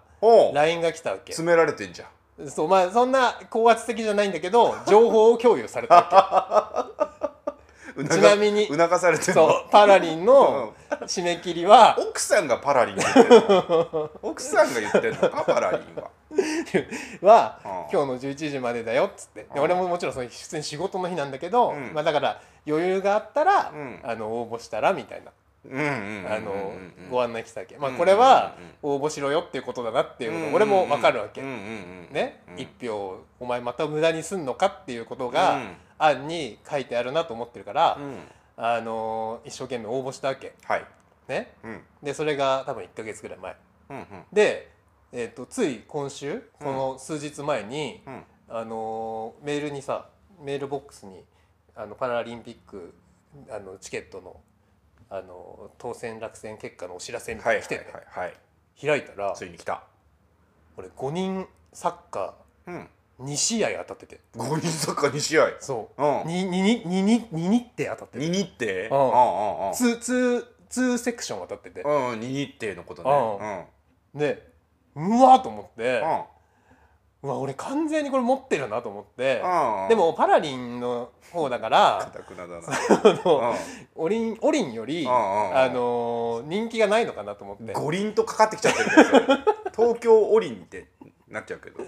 [0.55, 1.33] LINE が来たわけ。
[1.33, 2.09] 詰められてんじゃん。
[2.49, 6.91] そうまあそんな高圧的じゃないんだけど 情報を共有されたわ
[7.95, 12.97] 促 ちなみに促されてそうパラリンの締め切りは奥さんがパラリン
[14.23, 15.45] 奥さんが言ってんのか？
[15.47, 16.09] パラリンは
[17.21, 19.43] はうん今日の11時までだよっつって。
[19.43, 21.93] でうん俺ももちろんその普通に仕事の日なんだけど、うん。
[21.95, 24.01] まあ、だから余裕があったら、うん。
[24.03, 25.33] あの応募したらみたいな。
[27.09, 35.77] ご案内来たわけ、まあ、うんこれは応募しろよっていうことだなっていうのが俺も分かるわけ、ね、うん一票お前また無駄にすんのかっていうことがうん。
[35.99, 38.19] 案に書いてあるなと思ってるから、うん。
[38.57, 40.55] あの一生懸命応募したわけ。
[40.65, 40.85] はい。
[41.29, 41.53] ね？
[41.63, 41.81] うん。
[42.03, 43.57] でそれが多分1ヶ月ぐらい前。
[43.91, 44.07] うんうん。
[44.33, 44.69] で、
[45.13, 48.23] えー、とつい今週この数日前に、うん。
[48.55, 50.11] あのメールにさ
[50.43, 51.25] メールボックスに
[51.75, 52.93] あのパラリンピック
[53.51, 54.41] あのチケットの
[55.09, 57.79] あの当選落選結果のお知らせみたはいいなの来
[58.79, 59.85] て開いたらついに来た。
[60.77, 62.35] 俺5人サッカ
[62.67, 62.89] うん。
[63.21, 64.21] ー2試合当たってて。
[64.35, 65.49] 5人サッカー2試合。
[65.61, 66.03] そう。
[66.03, 66.21] うん。
[66.23, 69.63] 2にににに日程当たって2る日程うん。
[69.63, 71.81] うんうんツーツーツーセクション当たってて。
[71.83, 73.69] うんうん2日程のことね。
[74.15, 74.52] で
[74.97, 76.01] うわーと思って。
[76.01, 76.23] うん。
[77.25, 79.41] うわ俺完全にこれ持ってるなと思って。
[79.45, 79.89] うん。
[79.89, 82.13] でもパラリンの方だから
[83.95, 85.57] オリンオリンよりうんうんうん。
[85.57, 87.73] あの人気がないのかなと思って。
[87.75, 89.27] 五輪とかかってきちゃってるけどそれ
[89.75, 90.89] 東京五輪って
[91.29, 91.79] なっちゃうけど。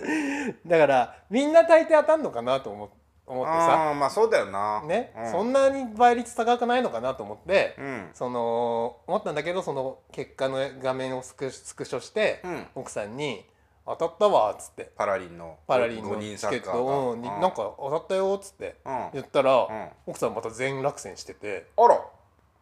[0.67, 2.91] だからみんな大抵当たんのかなと思
[3.27, 3.95] 思ってさ。
[3.99, 4.83] まあそうだよな。
[4.83, 5.31] ね、うん。
[5.31, 8.11] そんなに倍率高くないのかなと思って、うん。
[8.13, 12.67] その思ったんだけどその結果の画面をスクスクショして、うん。
[12.75, 13.49] 奥さんに
[13.87, 14.91] 「当たったわ」っつって。
[14.97, 17.23] パラリンのパラリン5の人チケットうん。
[17.23, 19.11] なんか当たったよっつってうん。
[19.15, 19.89] 言ったら、うん。
[20.07, 22.01] 奥さんまた全落選しててあら。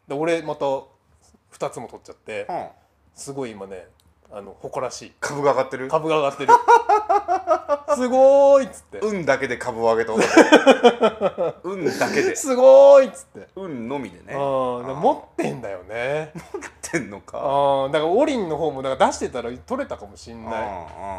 [0.09, 2.69] で俺また2つも取っちゃってうん。
[3.15, 3.89] すごい今ね
[4.33, 5.13] あの誇らしい。
[5.21, 5.89] 株が上がってる？
[5.89, 6.53] 株が上がってる
[7.97, 8.99] すごーいっつって。
[9.01, 11.55] 運だけで株を上げた男。
[11.65, 12.37] 運だけで。
[12.37, 13.49] すごーいっつって。
[13.57, 14.35] 運のみでね。
[14.35, 16.33] 持ってんだよね。
[16.35, 17.39] 持ってんのか。
[17.39, 20.63] あーだからオリンの方もだから出してたら取れたかもしんない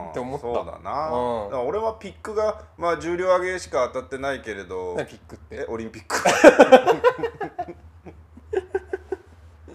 [0.10, 0.46] って思った。
[0.46, 1.52] そうだな、うん。
[1.52, 4.96] だ俺はピックがまあ重量上げしか当たってないけれど。
[4.96, 5.56] 何ピックって？
[5.56, 6.16] えオリンピック。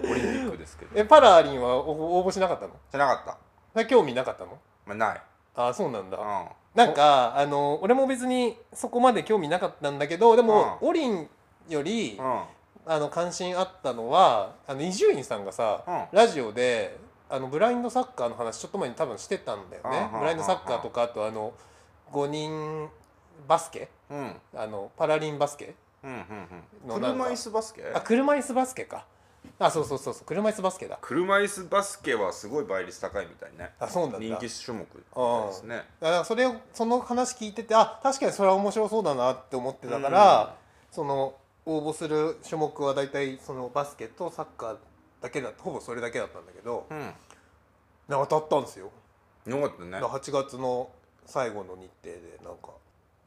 [0.01, 0.91] オリンピックですけど。
[0.95, 2.73] えパラリンは応応募しなかったの？
[2.91, 3.37] じゃなか
[3.75, 4.59] った、興味なかったの？
[4.87, 5.23] まあ、ない、
[5.59, 6.17] ああそうなんだ。
[6.17, 11.29] うん、なんかあの俺も別にそこまで興味なかったんだけどでも、オリン
[11.69, 12.43] より、うん。
[12.91, 16.97] あの関心あったのはあの伊集院さんがさ、うラジオで
[17.29, 21.53] あのブラインドサッカーの話ちょっと前に多分してたんだよね、うんブラインドサッカーとかあとあの
[22.13, 22.89] 5人
[23.47, 23.91] バスケ。
[24.11, 24.33] うん。
[24.57, 26.19] あのパラリンバスケうんうん
[26.95, 27.01] うん。
[27.01, 27.83] 車椅子バスケ？
[27.95, 29.05] あ車椅子バスケか
[29.61, 30.99] あそうそうそうそう車椅子バスケだ。
[31.01, 33.71] 車椅子バスケはすごい倍率高いみたいね。
[33.81, 34.19] あそうなんだ。
[34.21, 35.83] 人気種目ですね。
[36.01, 40.55] だからそれをその話聞いててあ確かにそれは面白そうだなって思ってたから、
[40.93, 41.35] その
[41.67, 44.77] 応募する種目は大体そのバスケとサッカー
[45.21, 47.13] だけだほぼそれだけだったんだけど、うん。
[48.09, 48.91] 当たったんですよ、
[49.47, 49.91] よかったね。
[49.91, 50.89] だから8月の
[51.27, 52.71] 最後の日程でなんか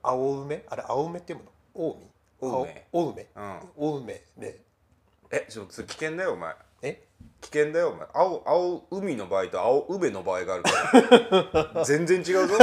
[0.02, 0.64] 青梅？
[0.70, 1.46] あれ青梅っていうの？
[1.76, 2.12] 青梅。
[2.42, 3.28] 青梅青梅？
[3.36, 3.60] うん。
[3.78, 4.62] 青梅で
[5.32, 6.54] えちょっと危険だよお前。
[6.82, 7.04] え？
[7.42, 8.08] 危険だよお前。
[8.14, 11.86] 青青海の場合と青梅の場合があるから。
[11.86, 12.56] 全然違うぞ。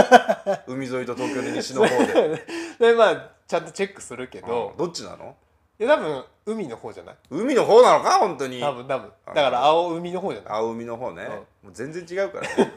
[0.66, 2.44] 海沿いと東京の西の方で。
[2.78, 5.36] でまあちゃんとチェックするけど、どっちなの？
[5.80, 7.16] いや多分海の方じゃない？
[7.30, 8.60] 海の方なのか本当に。
[8.60, 9.12] 多分多分。
[9.28, 10.52] だから青海の方じゃない？
[10.58, 11.30] 青海の方ね、うん。
[11.30, 12.72] もう全然違うからね、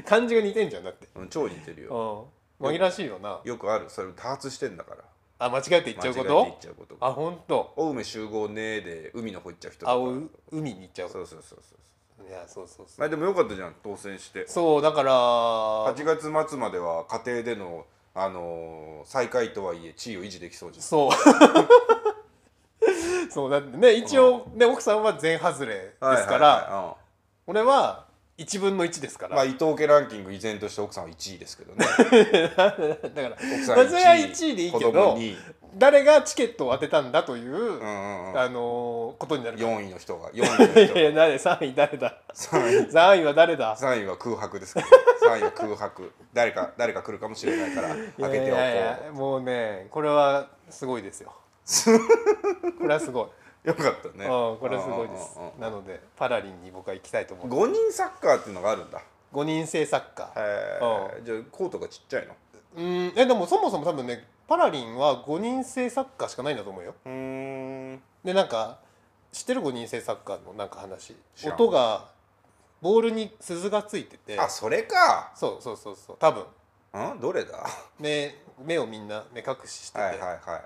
[0.06, 1.08] 漢字が似てんじゃんだって。
[1.16, 2.28] うん、超似てるよ。
[2.60, 2.68] うん。
[2.68, 3.40] 紛らわしいよな。
[3.44, 3.86] よくある。
[3.88, 5.02] それ多発してんだから
[5.38, 6.96] あ間違えて言っちゃうこ間違えて言っとちゃうこと。
[7.00, 7.74] あ本当。
[7.76, 9.92] 青梅集合ねーで海の方行っちゃう人とか。
[9.92, 10.06] 青
[10.52, 11.08] 海に行っちゃう。
[11.08, 11.74] そうそうそうそ
[12.24, 13.00] ういやそうそうそう。
[13.00, 14.46] まあでもよかったじゃん当選して。
[14.46, 20.82] そうだから8月末までは家庭でのあのー最下位とはいえ地位を維持できそうじゃん。
[20.82, 21.10] そう。
[23.30, 26.38] そうだってね一応ね奥さんは全外れですから、はいはい
[26.70, 26.96] は
[27.46, 31.86] 俺は1分の1ですから、まあ伊藤家ランキング依然として奥さんは1位ですけどね。
[31.86, 35.36] だから奥さんまあそれは1位でいいけ子供どに
[35.76, 39.70] 誰がチケットを当てたんだという、あのーことになるから。
[39.70, 42.90] 4位の人が4位の い人やいや誰3位誰だ？3位。
[42.90, 44.86] 3位は誰だ？3位は空白ですけど
[45.30, 46.12] 3位は空白。
[46.32, 48.40] 誰か誰か来るかもしれないから開けておこう。
[48.40, 51.32] いやいやいやもうねこれはすごいですよ。
[52.78, 53.26] これはすごい、
[53.64, 54.26] よかったね。
[54.26, 55.38] うん、これはすごいです。
[55.58, 59.02] なのでパラリンに僕は行きたいと思う5人サッカーっていうのがあるんだ。
[59.32, 61.24] 5人制サッカー。
[61.24, 62.34] じゃあコートがちっちゃいの？
[62.76, 63.12] うん。
[63.16, 66.94] えでもそもそも多分ねパラリンは5人制サッカーしかないんだと思うよ。
[67.06, 68.02] うーん。
[68.22, 68.78] でなんか
[69.32, 71.16] 知ってる5人制サッカーのなんか話？
[71.46, 72.10] 音が
[72.82, 74.38] ボールに鈴がついてて。
[74.38, 75.32] あそれか。
[75.34, 76.16] そうそうそうそう。
[76.20, 76.44] 多分。
[76.92, 77.18] うん？
[77.20, 77.56] どれだ？
[77.56, 77.66] は
[77.98, 80.64] 目目をみんな目隠ししてて、いはいはい。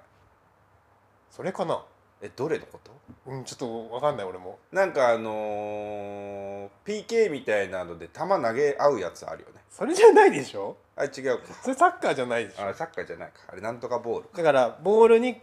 [1.31, 1.81] それかな？
[2.21, 2.91] えどれのこと？
[3.27, 4.59] うんちょっと分かんない俺も。
[4.73, 9.61] なんかあのー PK みたいなので球投げ合うやつあるよね。
[9.71, 10.77] それじゃないでしょ？
[10.97, 11.55] あ違うか。
[11.63, 12.67] それサッカーじゃないでしょ？
[12.67, 13.35] あサッカーじゃないか。
[13.49, 15.41] あれなんとかボールだからボールに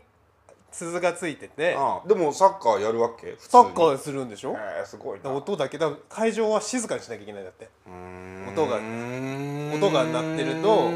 [0.71, 1.75] 鈴がついてて。
[1.77, 3.35] あでもサッカーやるわけ？
[3.39, 4.51] サッカーするんでしょ？
[4.53, 5.31] へえすごいな。
[5.31, 5.77] 音だけ。
[5.77, 7.69] だ会場は静かにしなきゃいけないんだって。
[7.87, 8.47] うーん。
[8.49, 10.89] 音が音が鳴ってると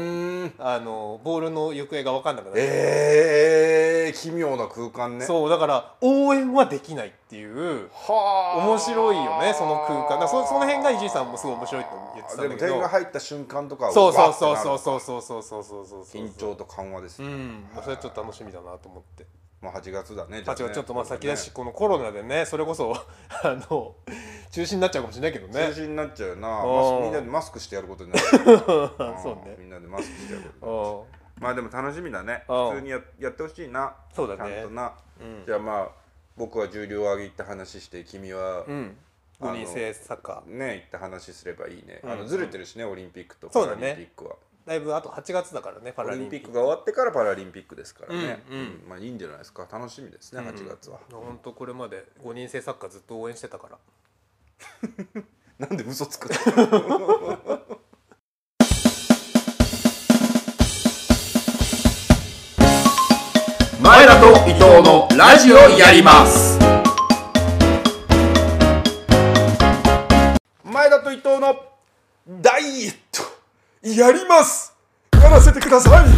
[0.46, 5.24] んあのボールの行方が分かんなくなる、えー、奇妙な空間ね。
[5.24, 8.66] そうだから応援はできないっていうはあ。
[8.66, 10.28] 面白いよねその空間。
[10.28, 12.72] そその辺が伊集院さんもすごい面白いと言ってたんだけど。
[12.72, 17.64] 点が入った瞬間とかはそうそうそうそうそうそうそうそうそうそう緊張と緩和ですね、うん。
[17.82, 19.26] それちょっと楽しみだなと思って
[19.60, 21.52] まあ8月だねあ違うちょっとまあ先だしね。
[21.54, 22.94] このコロナでねそれこそ
[23.44, 23.94] あの
[24.50, 25.52] 中止になっちゃうかもしれないけどね。
[25.74, 26.62] 中止になっちゃうよな
[27.02, 28.26] みんなでマスクしてやることになる。
[29.22, 29.56] そうね。
[29.58, 31.06] みんなでマスクしてやることになる。
[31.38, 31.42] うん。
[31.42, 32.44] まあでも楽しみだね。
[32.48, 32.70] うん。
[32.70, 33.94] 普通にややってほしいな。
[34.14, 34.50] そうだね。
[34.50, 35.44] ちゃんとな、うん。
[35.46, 35.88] じゃあまあ
[36.36, 38.96] 僕は重量上げ行った話して君は、うん。
[39.40, 40.50] 5人制サッカー。
[40.50, 42.10] ね行った話すればいいね、うん。
[42.10, 46.46] あのずれてるしねオリンピックとパラリンピックは、だいぶあと8月だからねパオラリンピック。
[46.46, 48.82] リンピックが終わってからパラリンピックですからね、うんうん。
[48.88, 49.66] まあいいんじゃないですか。
[49.70, 51.00] 楽しみですね、8月は。
[51.10, 53.78] 本当これまで5人制サッカーずっと応援してたから。
[55.58, 57.60] なんで嘘つくの？
[63.82, 66.58] 前田と伊藤のラジオやります。
[70.64, 71.56] 前田と伊藤の
[72.40, 73.22] ダイエット
[73.82, 74.76] やります。
[75.14, 76.08] やらせてください。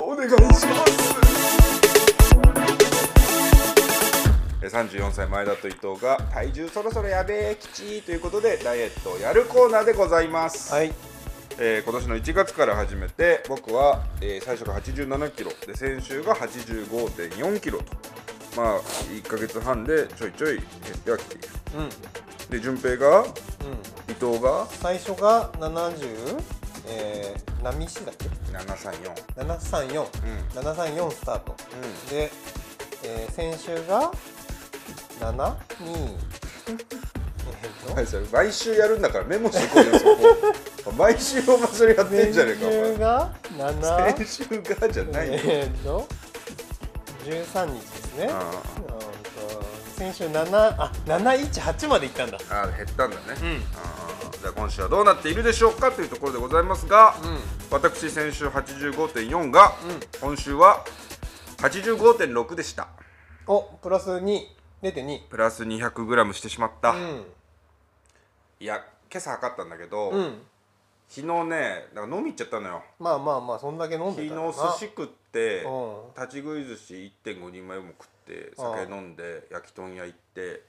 [0.00, 0.66] おお願いします。
[4.62, 10.92] え34歳前田と伊藤が体重そろそろやべえきちーということでダイエットをやるコーナーでございます、はい。
[11.58, 15.50] えー今年の1月から始めて僕は、えー最初が8 7キロ。
[15.66, 17.86] で先週が8 5 4キロと
[18.56, 20.62] まあ1か月半でちょいちょい減
[20.94, 21.48] ってはきている。
[21.76, 21.82] うん。
[21.84, 21.90] うん
[22.48, 23.26] で順平が
[24.08, 24.66] 伊藤が？
[24.70, 26.40] 最初が70
[26.86, 28.24] えー、何ミシだっけ
[28.56, 30.58] ？734 734うん。
[30.58, 31.54] 734スタート。
[32.08, 32.30] うで、
[33.04, 34.10] えー、先週が
[35.20, 36.16] 72
[37.62, 37.94] えっと？
[37.94, 40.04] はい、それ毎週やるんだからメモしてこいよそ
[40.84, 40.92] こ。
[40.96, 46.08] 毎週お前それやってんじゃねえか先週がお前7先週がじゃないよ、えーっと？
[47.28, 48.30] 13日ですね。
[49.96, 52.38] 先週7あ718までいったんだ。
[52.50, 54.40] ああ減ったんだね、うん。
[54.40, 57.38] じゃあ今週はどうなっているでしょうかというところでございますが、うん。
[57.70, 59.74] 私先週85.4が、
[60.22, 60.86] 今週は
[61.58, 62.88] 85.6でした。
[63.46, 67.26] おプラス2.2プラス 200g してしまった、うん。
[68.60, 68.76] いや
[69.10, 70.40] 今朝測ったんだけど、うん。
[71.10, 72.82] 昨日ねなんか飲み行っちゃったのよ。
[72.98, 74.52] まあまあまあそんだけ飲ん昨日でたらな。
[74.52, 76.22] 寿司食ってうん。
[76.22, 80.62] 立ち食い寿司1.5人前も食って酒飲んで焼き豚屋行って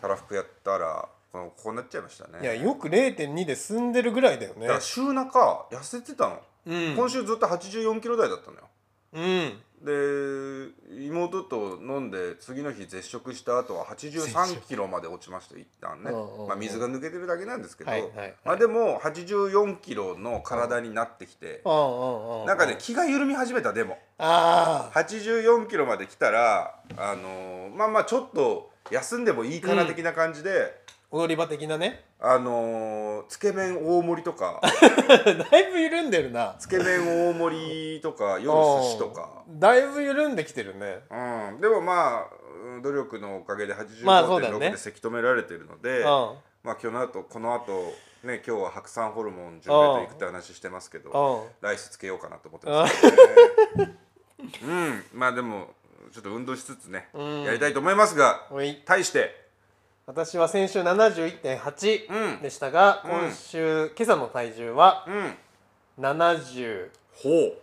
[0.00, 2.42] たらふくやったらこのこうなっちゃいましたね。
[2.42, 4.62] いやよく0.2で済んでるぐらいだよね。
[4.62, 6.96] だから週中痩せてたの、うん。
[6.96, 8.68] 今週ずっと84キロ台だったのよ。
[9.12, 16.10] うんで妹と飲んで次の日絶食した後は83キロまで落ちました一旦ね。
[16.46, 18.34] まあ水が抜けてるだけなんですけど、はいはいはい。
[18.44, 23.98] まあでも84キロの体になってきて、なんかね気が緩み始めたでも。
[24.18, 30.72] ああ84キロまで来たらあのーまあまあちょっと休んでもいいかな的な感じで、
[31.10, 32.04] 踊り場的なね。
[32.18, 34.60] あのーつけ麺大盛りとか。
[35.50, 36.56] だいぶ緩んでるな。
[36.58, 39.42] つけ麺大盛りとか夜寿司とか。
[39.48, 39.60] うん。
[39.60, 41.00] だいぶ緩んできてるね。
[41.10, 42.26] うん、でもまあ
[42.64, 44.70] うん努力のおかげでまあそうだよ85.6ね。
[44.72, 46.04] でせき止められてるので、うん。
[46.04, 47.92] まあ今日の後この後
[48.24, 51.66] ね今日は白山ホルモン準備と行くって話してますけどうん。
[51.66, 53.96] ライスつけようかなと思ってますけどね。
[54.62, 55.04] うん。
[55.12, 55.68] まあでも
[56.12, 57.42] ちょっと運動しつつね、ん。
[57.42, 58.82] やりたいと思いますがおい。
[58.84, 59.45] 対して
[60.06, 62.42] 私は先週71.8うん。
[62.42, 63.10] でしたが、うん。
[63.10, 65.34] 今週今朝の体重はうん。
[66.00, 67.54] 72.0、ほう。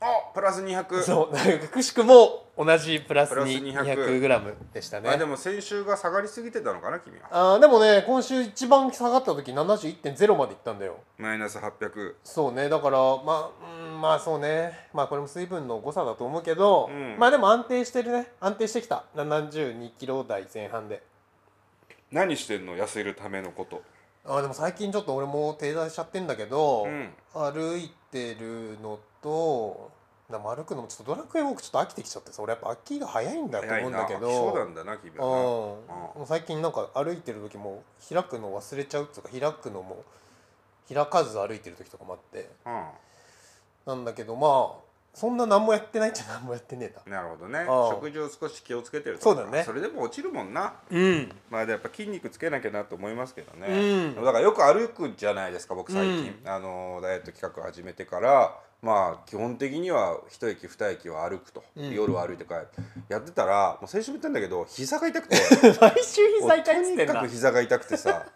[0.00, 5.10] あプラス200そうくしくも同じプラスプラスに200 200グラムでしたね。
[5.10, 7.28] あでも先週が下がりすぎてたのかな君は。
[7.30, 10.96] あーでもね今週一番下がった時71.0までいったんだよ。
[11.18, 13.50] マイナス800そうねだからまあ
[13.92, 14.88] うんまあそうね。
[14.94, 17.16] まあこれも水分の誤差だと思うけど、うん。
[17.18, 18.32] まあでも安定してるね。
[18.40, 19.04] 安定してきた。
[19.14, 21.02] 72キロ台前半で。
[22.10, 22.74] 何してんの？
[22.76, 23.82] 痩せるためのこと。
[24.24, 27.10] あーでも最近ちょっと俺も停滞しちゃってんだけど、うん。
[27.34, 29.90] 歩いてるのと
[30.28, 34.30] な歩くのもちょっとドラクエウォークちょっと飽きてきちゃってさ俺やっぱ飽きが早いんだと思うんだけど。
[34.30, 34.64] そうな。
[34.64, 35.20] んだな君うん。
[35.20, 40.04] はもう最近なんか歩いてる時も開くの忘れちゃうっていうか開くのも
[40.92, 42.50] 開かず歩いてる時とかもあって。
[42.64, 42.90] な
[43.86, 47.64] なんだけどまあそんな何もやってないっちゃ何もやってねえうんなるほどね。
[47.90, 49.62] 食事を少し気をつけてるとそうだね。
[49.62, 50.60] それでも落ちるもんな。
[50.60, 51.32] なうん。
[51.50, 54.14] まあでやっぱ筋肉つけなきゃなと思いますけどね、うん。
[54.16, 61.90] だからよく歩くじゃないですか僕最近、あのダイエット企画始めてからまあ基本的には一駅二駅は歩くと、うん。
[61.92, 62.68] 夜は歩いて帰る。
[63.08, 65.36] やってたらもう先週も言ったんだけど膝が痛くて。
[65.80, 68.26] 毎週膝痛いとにかく膝が痛くてさ。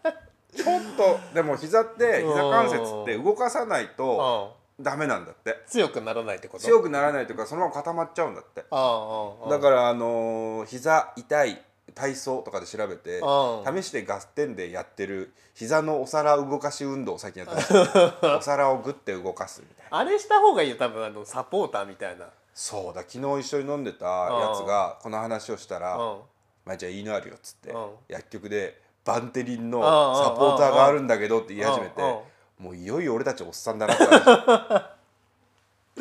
[0.56, 4.84] ちょっとでも膝って膝関節って動かさないとうん。
[4.84, 5.58] ダメなんだって。
[5.66, 6.64] 強くならないってこと？
[6.64, 8.62] 強くならないというかそのまま固まっちゃうんだって。
[8.62, 11.62] だからあのー膝痛い
[11.94, 17.96] 体操とかで調べてうん試してガス点でやってる膝のお皿動かし運動を最近やってます
[18.38, 19.98] お皿をグッて動かすみたいな。
[19.98, 22.26] あれした方がいいよ多分あのサポーターみたいな。
[22.54, 26.18] そうだ昨日一緒に飲んでたやつがこの話をしたらうん
[26.66, 29.84] 「まあじゃあいいのあるよ」っつってうん薬局でバンテリンのうん
[30.24, 32.02] サポーターがあるんだけどって言い始めて
[32.58, 34.84] もういよいよ俺たちおっさんだなって話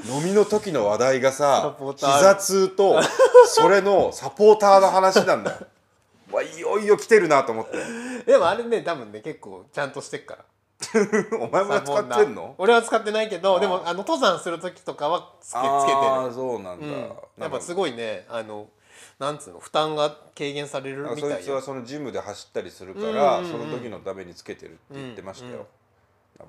[0.05, 2.99] 飲みの時の話題がサさ膝痛と
[3.47, 5.57] それのサポーターの話なんだよ。
[6.31, 7.77] わいよいよ来てるなと思って。
[8.25, 10.45] でもあれね多分ね結構ちゃんとしてっから。
[11.37, 12.55] お前も使ってんの？
[12.57, 16.93] 俺は使ってないけどでもあの登山する時とかはつけつけてああるそうなんだ、うん、
[17.37, 18.69] やっぱすごいねあの
[19.19, 25.67] なんつうの負担が軽減されるあそいみたいよつはそのジムで走ったりするから、うんうんうんその時のためにつけてるって言ってましたよ、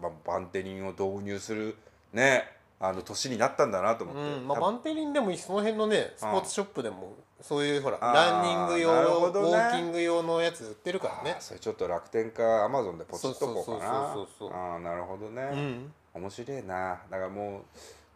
[0.01, 1.77] まあ、バンテリンを導入する
[2.13, 2.45] ね
[2.79, 4.49] あの年になったんだなと思って、うん。
[4.49, 9.03] まあ、バンテリンでもその辺のねスポーツショップでもそういうほらランニング用、ね。
[9.03, 11.37] ウォーキング用のやつ売ってるからね。
[11.39, 14.13] あそれちょっと楽天かアマゾンでポチっとこうかな。
[14.15, 17.63] そうそうそうああなるほどね、うん面白いなだからもう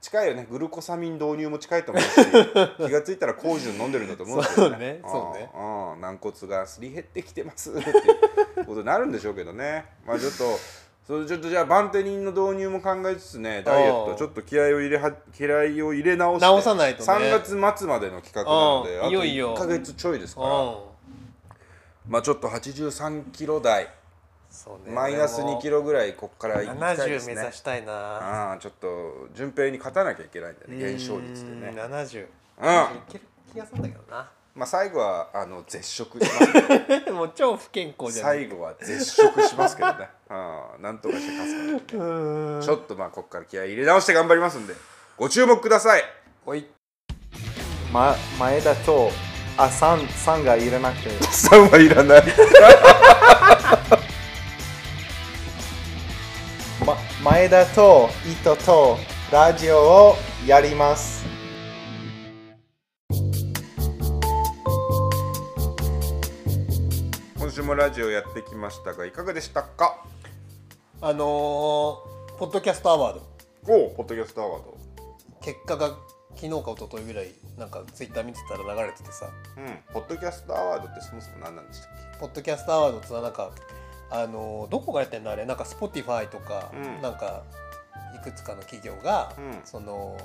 [0.01, 2.09] 近いよねグルコサミン導入も近いと思うし
[2.87, 7.93] 気がついたらコージュン飲んでるんだと思うんですよねそうねそうね軟骨がすり減ってきてますってい
[8.63, 10.45] うことになるんでしょうけどねまあちょっと
[11.07, 17.07] それちょっとじゃあバンテリンの導入も考えつつねダイエッうんトちょっと気合を入れは気合を入れ直して直さないとね。
[17.07, 19.55] 3月末までの企画なのでうんあといよいよ。
[19.55, 20.49] 1か月ちょいですから。
[20.49, 20.77] うん
[22.09, 23.89] まあちょっと83キロ台。
[24.51, 24.95] そうね。
[24.95, 27.93] マイナス2キロぐらいこっからいきたいです70目ね指したいな。
[27.93, 32.27] ああちょっと順平に勝たなきゃいけないんだよね減少率でうんね70
[32.61, 32.97] うん。
[32.97, 40.09] いける気がするんだけどなまあ最後はあの絶食します もう超不健康じゃない最後は絶食しますけどね。
[40.31, 40.35] う
[40.79, 42.63] んなんとかして勝つからねうん。
[42.63, 44.75] ちょっとまあここから気合い入れ直して頑張りますんで。
[45.17, 46.03] ご注目ください。
[46.47, 46.67] おい。
[47.93, 49.11] ま、前田と、
[49.57, 52.25] あ、さん、さんがいらなくて、 3はいらない。
[56.85, 58.99] ま、前田と糸と
[59.31, 61.34] ラジオをやります。
[67.65, 70.05] もラジオやってきましたがいかがでしたか？
[71.01, 71.23] あのー、
[72.39, 73.23] ポッドキャストアワード。
[73.73, 74.77] おおポッドキャストアワード。
[75.41, 75.89] 結果が
[76.35, 79.31] 昨日か一昨日ぐらいなんかツイッター見てたら流れててさ。
[79.57, 82.19] うんポッドキャストアワードってそもそも何なんでしたっけ？
[82.19, 83.51] ポッドキャストアワードってなんか
[84.11, 85.47] あのーどこがやってんのあれ？
[85.47, 87.01] なんか Spotify とか、うん。
[87.01, 87.45] なんか
[88.15, 89.61] いくつかの企業が、うん。
[89.65, 90.19] その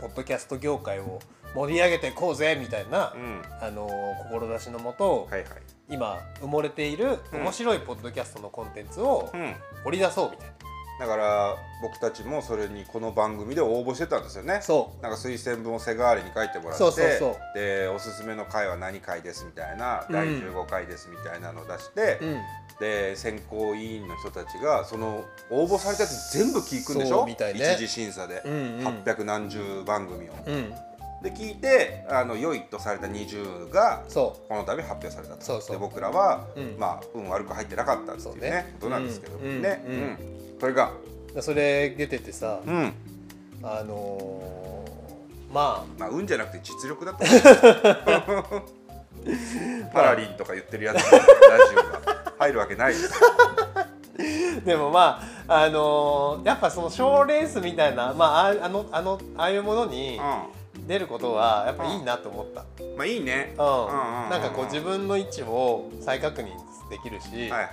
[0.00, 1.20] ポッドキャスト業界を
[1.54, 3.42] 盛り上げていこうぜみたいな、うん。
[3.60, 3.88] あの
[4.30, 5.52] 志のもと、はいはい
[5.88, 7.40] 今埋もれているうん。
[7.42, 9.54] 面白いポッドキャストのコンテンツをうん。
[9.84, 10.54] 掘り出そうみたいな、
[11.00, 14.60] だから僕たちもそれにこの番組で応募してたんですよね。
[14.62, 15.02] そう。
[15.02, 17.36] なんか推薦文を背代わりに書いてもらってそうそうそう。
[17.54, 20.12] でおすすめの回は何回ですみたいな、うん。
[20.12, 22.40] 第15回ですみたいなのを出して、うん。
[22.80, 27.74] で選考委員の人たちがその応募されたやつ全部聞くんでしうみたいね。
[27.74, 28.86] 一次審査で、うんうん。
[29.04, 30.74] 800何十番組を、うん
[31.24, 35.42] で聞いてあの良いとされた20がそこの度発表されたと。
[35.42, 35.76] そうそう。
[35.76, 36.76] で僕らは、うん。
[36.78, 38.50] まあ運悪く入ってなかったっていうね。
[38.50, 38.74] ね。
[38.80, 39.62] ことなんですけどうん。
[39.62, 39.96] ね、ううん。
[39.96, 40.18] ん
[40.60, 40.92] それが。
[41.34, 42.92] うそれ出ててさ、うん。
[43.62, 47.24] あのーままあ運じゃなくて実力だと。
[47.24, 48.62] 思 う
[49.94, 51.24] パラリンとか言ってるやつにラジ
[51.74, 53.14] オが入るわけないです。
[53.74, 53.86] あ
[54.66, 60.20] でもまああのーやっぱその賞ーレースみたいな、まあ、ああのあのああいうものにう
[60.86, 62.64] 出ることはやっぱいいなと思った、ん
[62.96, 63.54] まあいいね。
[63.58, 63.64] うん。
[63.64, 66.46] うんうんなんかこう自分の位置を再確認
[66.90, 67.68] できるし、はいはい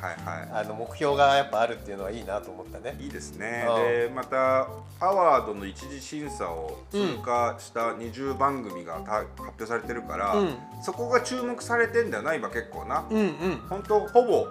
[0.54, 2.96] はあの目標がやっぱあるっていうのはいいなと思ったね。
[3.00, 3.66] いいいですね。
[3.68, 3.84] うん。
[3.84, 4.68] でまた
[5.00, 10.56] パワードの一次審査を通過した20番組がた発表されてるから、うん。
[10.82, 13.06] そこが注目されてんだよな今結構な。
[13.10, 13.28] うんうん。
[13.70, 14.48] 本当ほぼ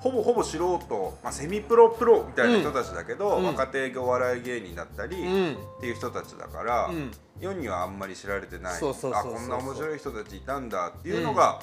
[0.00, 3.46] ほぼほぼ素人、まあ、セミプロプロみたいな人たちだけど、うん。
[3.46, 5.52] 若手お笑い芸人だったり、うん。
[5.54, 7.10] っていう人たちだから、うん。
[7.40, 9.34] 世にはあんまり知られてないそうそうそうそう。
[9.34, 11.60] あこんな面白い人たちいたんだっていうのが、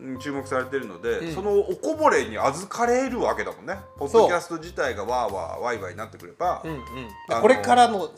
[0.00, 0.18] うん。
[0.20, 1.34] 注目されてるので、うん。
[1.34, 3.78] そのおこぼれに預かれるわけだもんね。
[3.98, 6.82] ポッドキャスト自体がわーわーワイワイになってくれば、うんうん。
[7.40, 8.08] これからの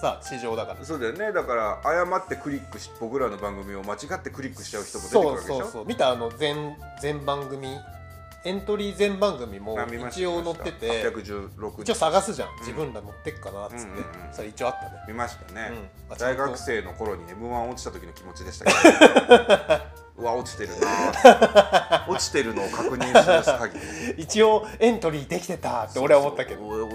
[0.00, 0.84] さ市場だから。
[0.84, 1.32] そうだよね。
[1.32, 5.60] だから誤ってクリックし僕らの番組を間違ってクリックしちゃう人も出てくるそうわけでしょ？
[5.62, 5.86] そうそう。
[5.86, 7.68] 見たあの全全番組
[8.46, 9.76] エントリー全番組も
[10.08, 12.48] 一応載ってて816一応探すじゃん。
[12.60, 14.32] 自分ら載ってっかなっつって、うんうんうん。
[14.32, 14.90] それ一応あったね。
[15.08, 15.72] 見ましたね、
[16.08, 16.14] うん。
[16.14, 19.82] あ大学生の頃に m 1落ちた時の気持ちでしたけど。
[20.22, 22.06] うわ落ちてるな。
[22.08, 23.78] 落ちてるのを確認しだす限
[24.16, 24.22] り。
[24.22, 26.60] 一応エントリーできてたって俺は思ったけど。
[26.70, 26.90] そうそう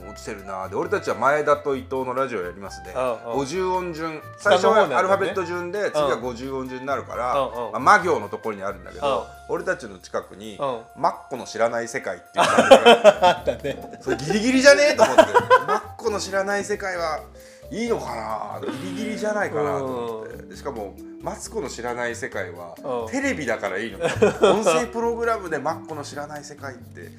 [0.00, 3.40] うん落ちてるなで俺たちは前田と伊藤のラジオやりますで、うんうん。
[3.42, 4.20] 50音順。
[4.36, 9.54] 最初はアルファベット順で次は50音順になるから、まあ、魔行のところにあるんだけど、うん。
[9.54, 10.80] 俺たちの近くに、うん。
[10.96, 12.68] マッコの知らない世界っていう番組
[13.02, 13.98] が あったね。
[14.00, 15.22] それギリギリじゃねえと思って。
[15.66, 17.20] マッコの知らない世界は
[17.70, 20.42] いいのかなギリギリじゃないかなと思って。
[20.48, 22.74] でしかもマツコの知らない世界は
[23.04, 23.10] うん。
[23.10, 24.06] テレビだからいいのか
[24.50, 27.10] 音声プログラムでマッコの知らない世界って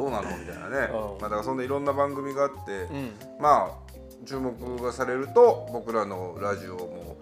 [0.00, 0.36] どうなの？
[0.38, 0.88] みたいなね。
[0.92, 1.20] うん。
[1.20, 3.12] まあだからそんないろんな番組があってうん。
[3.38, 3.90] まあ
[4.26, 7.16] 注目がされると僕らのラジオも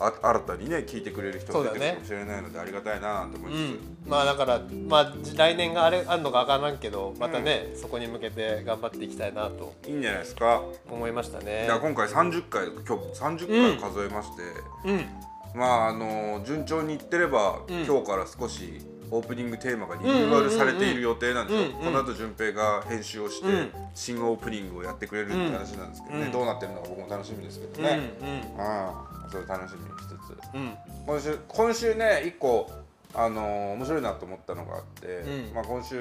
[0.00, 10.62] あ新たにね聞いてくれる人が出てくるかもしれないのでありがたいなと思いつつ、うん、まあだから、まあ、来年があれあるのか分からんけどまたね、そこに向けて頑張っていきたいなといいんじゃないですか。
[10.90, 11.64] 思いましたね。
[11.66, 14.42] じゃあ今回30回今日30回数えまして、
[14.86, 15.06] うん。
[15.54, 17.84] まああの順調にいってれば、うん。
[17.84, 23.70] 今日から少しオープニングテーマがリニューアルされている予定なんですよ、うんうんうんこの後順平が編集をして、うん。
[23.94, 29.30] 新オープニングをやってくれるって話なんですけどね、うんどうなってるのか僕も楽しみですけどうんね、うん。
[29.30, 30.54] それ楽しみにしつつ。
[30.54, 30.60] うん。
[30.60, 30.74] うん
[31.06, 32.70] 今週今週ね一個
[33.14, 35.54] あのー面白いなと思ったのがあって、うん。
[35.54, 35.96] まあ、今週、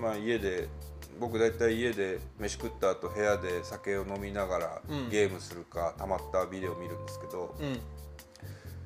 [0.00, 0.68] まあ、家で
[1.20, 5.10] 僕大体家で飯食った後部屋で酒を飲みながらうん。
[5.10, 7.78] ゲームするか、たまったビデオを見るんですけどうん。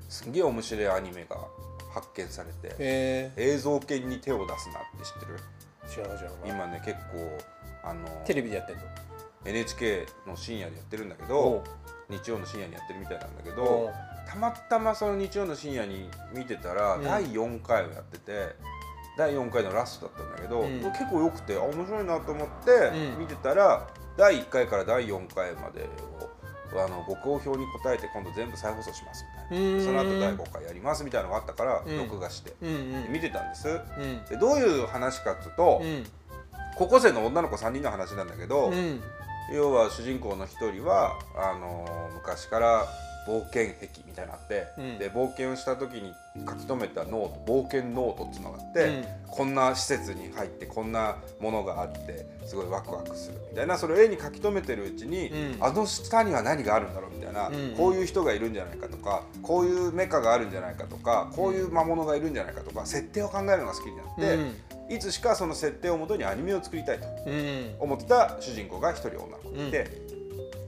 [0.08, 1.36] すんげえ面白いアニメが
[1.93, 5.38] 発見されてえ映像犬に手を出すなって知ってる？
[5.86, 7.38] ー、知らない知らない今ね結構
[7.84, 8.82] あのテレビでやってんの
[9.45, 11.70] ？NHK の深夜でやってるんだけおどう。
[12.09, 14.28] 日曜の深夜にやってるみたいなんだけおどう。
[14.28, 17.05] たまたまその日曜の深夜に見てたら、うん。
[17.05, 18.55] 第4回をやってて
[19.18, 20.80] 第4回のラストだったんだけど、うん。
[20.80, 23.18] 結構良くてあ面白いなと思ってうん。
[23.18, 25.88] 見てたら、第1回から第4回まで
[26.76, 29.55] をあのご好評に応えて今度全部再放送しますそ
[29.93, 31.99] の後第5回やりますみたいなのがあったから、うん。
[31.99, 32.53] 録画して。
[33.11, 33.68] 見てたんです。
[33.68, 34.24] うん。
[34.28, 36.05] でどういう話かっていうと、うん。
[36.76, 39.03] 高校生の女の子3人の話なんだけど、うん。
[39.53, 42.86] 要は主人公の一人はあのー昔から
[43.27, 44.99] 冒険癖みたいなのあって、うん。
[44.99, 46.12] で冒険をした時に
[46.47, 49.05] 書き留めたノート冒険ノートっていうのがあって、うん。
[49.29, 55.64] こんな施設に入ってこんなものがあってすごいワクワクするみたいなそれを絵に書き留めてるうちに、うん。
[55.64, 57.75] あの下には何があるんだろうみたいな、うん。
[57.77, 67.07] こういう人がいるんじゃないかとかこういうメカがあるんじゃないかとかこういう魔物がいるんじゃないかとか設定を考えるのが好きになって、いつしかその設定をもとにアニメを作りたいと。
[67.27, 67.75] うん。
[67.79, 70.11] 思ってた主人公が一人女の子がいて、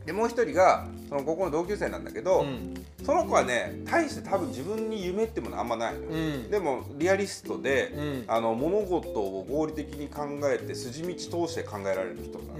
[0.06, 2.74] でもう一人がその高校の同級生なんだけど、うん。
[3.04, 6.50] その子はね大して多分自分に夢ってものあんまないのよ、うん。
[6.50, 8.24] でもリアリストで、うん。
[8.28, 12.54] あの物事を合理的に考えて筋道通して考えられる人な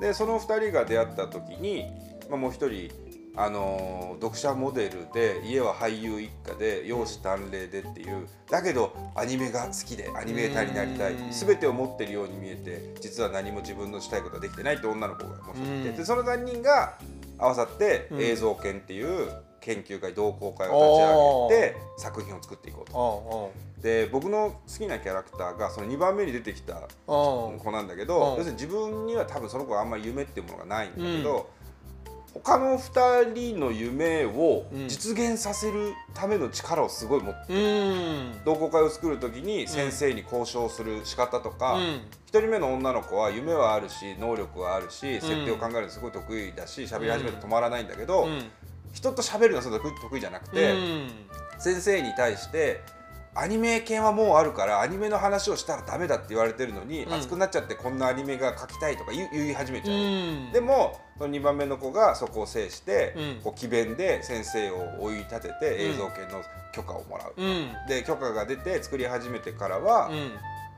[0.00, 1.84] でその2人が出会った時に、
[2.28, 2.90] まあ、もう一人
[3.36, 11.30] あのー読者モデルで家は俳優一家で容姿端麗でっていうだけどアニメが好きでアニメーターになりたいうん。
[11.30, 16.96] 全てを持ってるように見えて実は何も自分のしたいことはできてないって女の子がもう一人いてその3人が
[17.38, 18.20] 合わさってうん。
[18.22, 19.30] 映像研っていう
[19.60, 23.52] 研究会同好会を立ち上げて作品を作っていこうと。
[23.52, 28.36] あで僕の好きなキャラクターがその2番目に出てきた子なんだけど、うん。
[28.36, 31.50] 要するに自分には多分その子はあんまり夢っていうものがないんだけど、
[32.42, 34.88] 他の2人の夢をうん。
[34.88, 38.44] 実現させるための力をすごい持って、うん。
[38.44, 41.82] 同好会を作る時に先生に交渉する仕方とか、うん。
[41.82, 42.00] 1
[42.40, 48.42] 人目の女の子は夢はあるし能力はあるし設定を考えるのすごい得意だし喋り始めて止まらないんだけど、うん。
[48.92, 50.72] 人と喋るのはそんな得意じゃなくて。
[50.72, 51.08] うん。
[51.58, 52.80] 先生に対して
[53.36, 57.12] アニメ系はもうあるからアニメの話をしたらダメだって言われてるのに、うん。
[57.12, 60.00] 熱くなっちゃってこんなアニメが描きたいとか言い始めちゃう、う
[60.48, 60.52] ん。
[60.52, 63.40] でもその2番目の子がそこを制して、うん。
[63.42, 67.70] こう詭弁で先生を追い立てて映像系の許可をもらう、うん。
[67.88, 70.32] で許可が出て作り始めてからは、うん。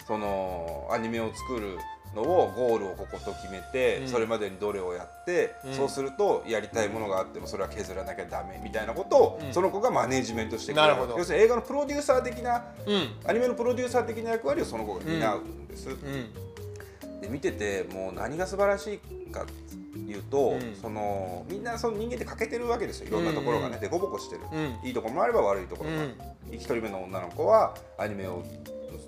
[0.07, 1.79] そのアニメを作る
[2.17, 4.09] のをゴールをここと決めて、うん。
[4.09, 5.75] それまでにどれをやって、うん。
[5.75, 9.53] そうするとやりたいものがあってもそれは削らなきゃダメみたいなことを、うん。
[9.53, 10.97] その子がマネージメントしてくれる。
[11.17, 13.09] 要するに映画のプロデューサー的なうん。
[13.25, 15.91] アニメのプロデューサー的な役割をその子が担うんです。
[15.91, 17.21] うん。
[17.21, 19.53] で見ててもう何が素晴らしいかって
[19.97, 20.77] いうと、うん。
[20.81, 23.09] そのみんなその人間って欠けてるわけですよ。
[23.09, 24.87] いろんなところがね、うんでこぼこしてる、うん。
[24.87, 28.45] いいところもあれば悪いところもある、うん一人目の女の子はアニメを、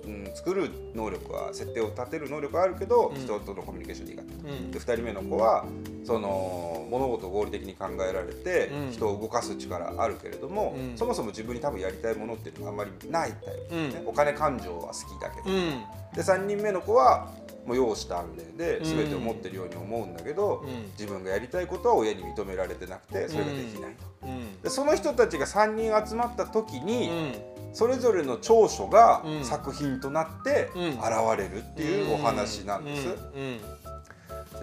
[0.04, 3.16] うん、作る能力は設定を立てる能力はあるけど、うん。
[3.16, 4.50] 人とのコミュニケーション苦手。
[4.50, 4.70] うん。
[4.72, 5.64] で2人目の子は
[6.04, 8.90] その物事を合理的に考えられて、うん。
[8.90, 10.98] 人を動かす力あるけれども、うん。
[10.98, 14.00] そもそも自分に多分やりたいものっていうのがあんまりないタイプ、ね。
[14.00, 14.08] うん。
[14.08, 15.84] お金感情は好きだけど、うん。
[16.14, 17.28] で3人目の子は
[17.68, 18.84] もう容姿端麗でうん。
[18.84, 20.90] 全てを持ってるように思うんだけど、うん。
[20.98, 23.92] 自分がやりたいことは親に認められてなくてそれができない。
[23.92, 24.26] と。
[24.26, 24.62] うん。
[24.62, 27.34] でその人たちが3人集まった時に、うん。
[27.74, 29.44] それぞれの長所がうん。
[29.44, 30.88] 作品となってうん。
[30.92, 30.98] 現
[31.36, 33.08] れるっていうお話なんです。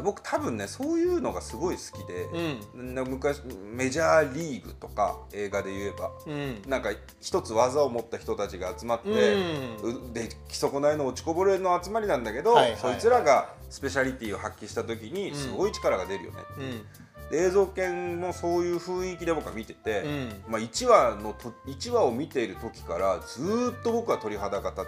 [0.04, 2.26] 僕多分ねそういうのがすごい好きで、
[2.76, 2.96] うん。
[2.96, 3.42] な昔
[3.74, 6.62] メジャーリーグとか映画で言えばうん。
[6.68, 6.90] なんか
[7.22, 10.10] 一つ技を持った人たちが集まって、うん。
[10.12, 15.36] うで基礎こないの落ちこぼれの集まりなんだけど、はいはいそいつらがスペシャリティを発揮した時にうん。
[15.36, 16.62] すごい力が出るよね、う。
[16.62, 16.72] ん。
[16.72, 16.78] で
[17.32, 20.30] 映像研もそういう雰囲気で僕は見てて、うん。
[20.48, 24.86] まあ、1話のと1話を見ている時からずーっと僕は鳥肌が立っ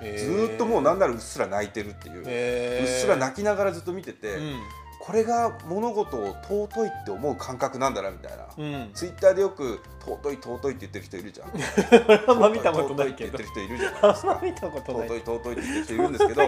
[0.00, 4.60] てて、ずーっともうなんならうっすら泣いてるっていう、うっすら泣きながらずっと見てて、うん
[5.00, 8.90] これが物事を尊いって思う感覚なんだなみたいな、うん。
[8.92, 11.48] ツイッターでよく尊い尊いって言ってる人いるじゃん。
[12.30, 13.38] あんま見たことないけど。
[13.38, 15.08] 尊いって言ってる人いるじゃないですか見たことない。
[15.08, 16.42] 尊い尊いって言ってる人いるんですけど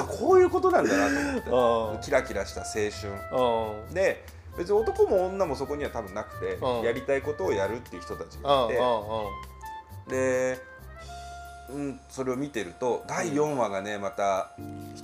[0.00, 1.98] あこういうことなんだなと思って。
[1.98, 3.82] あキラキラした青春。
[3.90, 4.24] あで
[4.56, 6.82] 別に男も女もそこには多分なくてうん。
[6.82, 8.80] やりたいことをやるっていう人たちあがいて。
[8.80, 10.58] あで、
[11.70, 14.52] うん、それを見てると第4話がねまた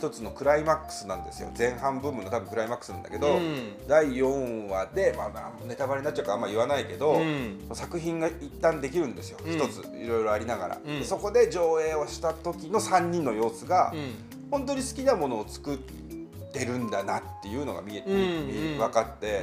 [0.01, 1.51] 一つのクライマックスなんですよ。
[1.57, 3.86] 前半部分の多分クライマックスなんだけど、うん。
[3.86, 7.59] 第4話で、まあまあ、ネタバレになっちゃうからあんま言わないけど、うん。
[7.74, 9.53] 作品が一旦できるんですよ、うん。
[9.53, 14.14] 一ついろいろありながら、そこで上映をした時の3人の様子が、うん。
[14.51, 18.46] 本当に好きなものを作ってるんだなっていうのが見えて、うん。
[18.46, 19.42] 見分かって、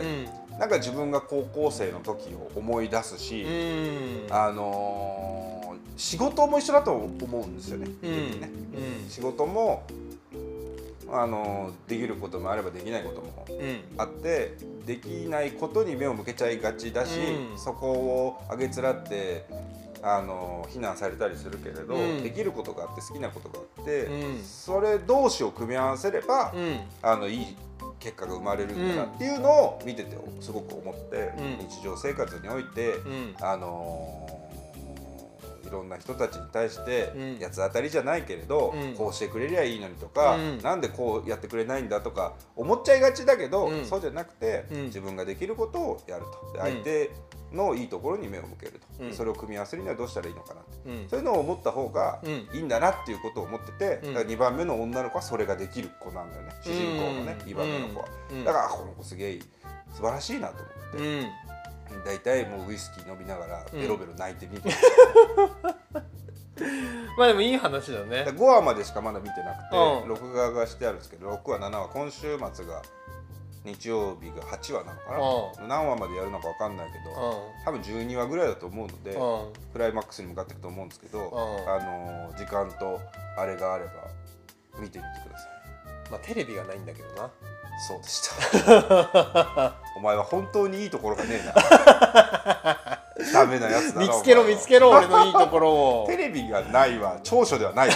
[0.58, 4.36] なんか自分が高校生の時を思い出すし、うん。
[4.36, 5.48] あのー
[5.98, 7.88] 仕事も一緒だと思うんですよね。
[8.04, 8.40] うん。
[8.40, 8.52] ね。
[9.04, 9.10] うん。
[9.10, 9.84] 仕事も、
[11.10, 13.80] あのーできることもあればできないこともうん。
[13.98, 17.20] あってできないことに目を向けちゃいがちだし、
[17.52, 17.58] うん。
[17.58, 19.46] そこをあげつらって
[20.04, 22.24] あの非難されたりするけれど、うん。
[22.24, 24.44] できることがあって好きなことがあって、うん。
[24.44, 26.80] それ同士を組み合わせれば、うん。
[27.02, 27.58] あのいい
[28.00, 31.68] 結果が生まれるんだなっていうのを見ててすごく思って、うん。
[31.68, 33.36] 日常生活において、うん。
[33.42, 34.37] あのー
[35.68, 37.40] いろんな人たちに対して、うん。
[37.40, 38.94] 八つ当たりじゃないけれど、うん。
[38.96, 40.62] こうしてくれりゃいいのにとか、うん。
[40.62, 43.86] なんでこうやってくれないんだとか思っちゃいがちだけど、うん。
[43.86, 44.84] そうじゃなくて、うん。
[44.86, 46.60] 自分ができることをやると。
[46.60, 47.12] 相手
[47.54, 49.14] のいいところに目を向けると、うん。
[49.14, 51.10] それを組み合わせるにはどうしたらいいのかなって、うん。
[51.10, 52.32] そういうのを思った方がうん。
[52.54, 54.14] いいんだなっていうことを思ってて、うん。
[54.14, 56.52] だから2番目の女の子はそれができる子なんだよね。
[56.62, 57.48] 主人公のね、うん。
[57.48, 59.40] 2番目の子は、うんだからあこの子すげえ
[59.94, 61.47] 素晴らしいなと思って。
[62.08, 63.82] うん大体もうウイスキー飲みながらうん。
[63.82, 64.70] ベロベロ泣いてみて、
[67.18, 68.26] まあでもいい話だね。
[68.30, 70.08] 5話までしかまだ見てなくて、うん。
[70.08, 72.82] 録画がしてあるんですけど6話7話今週末が
[73.66, 75.18] 日曜日が8話なのかな、
[75.66, 77.14] う何話までやるのか分かんないけど、
[77.66, 79.54] 多分12話ぐらいだと思うので、うん。
[79.74, 81.24] クライマックスに向かっていくと思うんですけど、ん。
[81.24, 83.02] あの時間と
[83.38, 83.92] あれがあれば
[84.80, 86.12] 見てみてください。
[86.12, 87.30] まあテレビがないんだけどな
[87.78, 88.22] そうでし
[88.64, 89.76] た。
[89.96, 91.54] お前は本当にいいところがねえな。
[93.34, 96.06] ダメなやつだな見つけろ見つけろ俺のいいところを。
[96.10, 97.94] テレビがないは長所ではないよ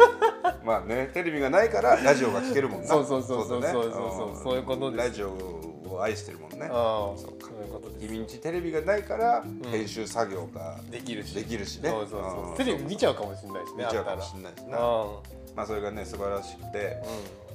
[0.64, 2.86] まあねテレビがないからラジオが聞けるもんな。
[2.86, 3.92] そうそうそうそうそうそう。
[3.92, 4.42] そうん。
[4.42, 5.08] そういうことです。
[5.08, 6.68] ラジオを愛してるもんね。
[6.68, 7.46] そうか。
[7.46, 8.06] そういうことです。
[8.06, 11.34] 君んちテレビがないから編集作業ができるし。
[11.34, 11.90] できるしね。
[11.90, 12.50] そうそうそう。
[12.50, 12.56] うん。
[12.56, 14.78] テレビ見ちゃうかもしれないしね見ちゃうかもしたれないしらな
[15.56, 17.02] まあそれがね素晴らしくて、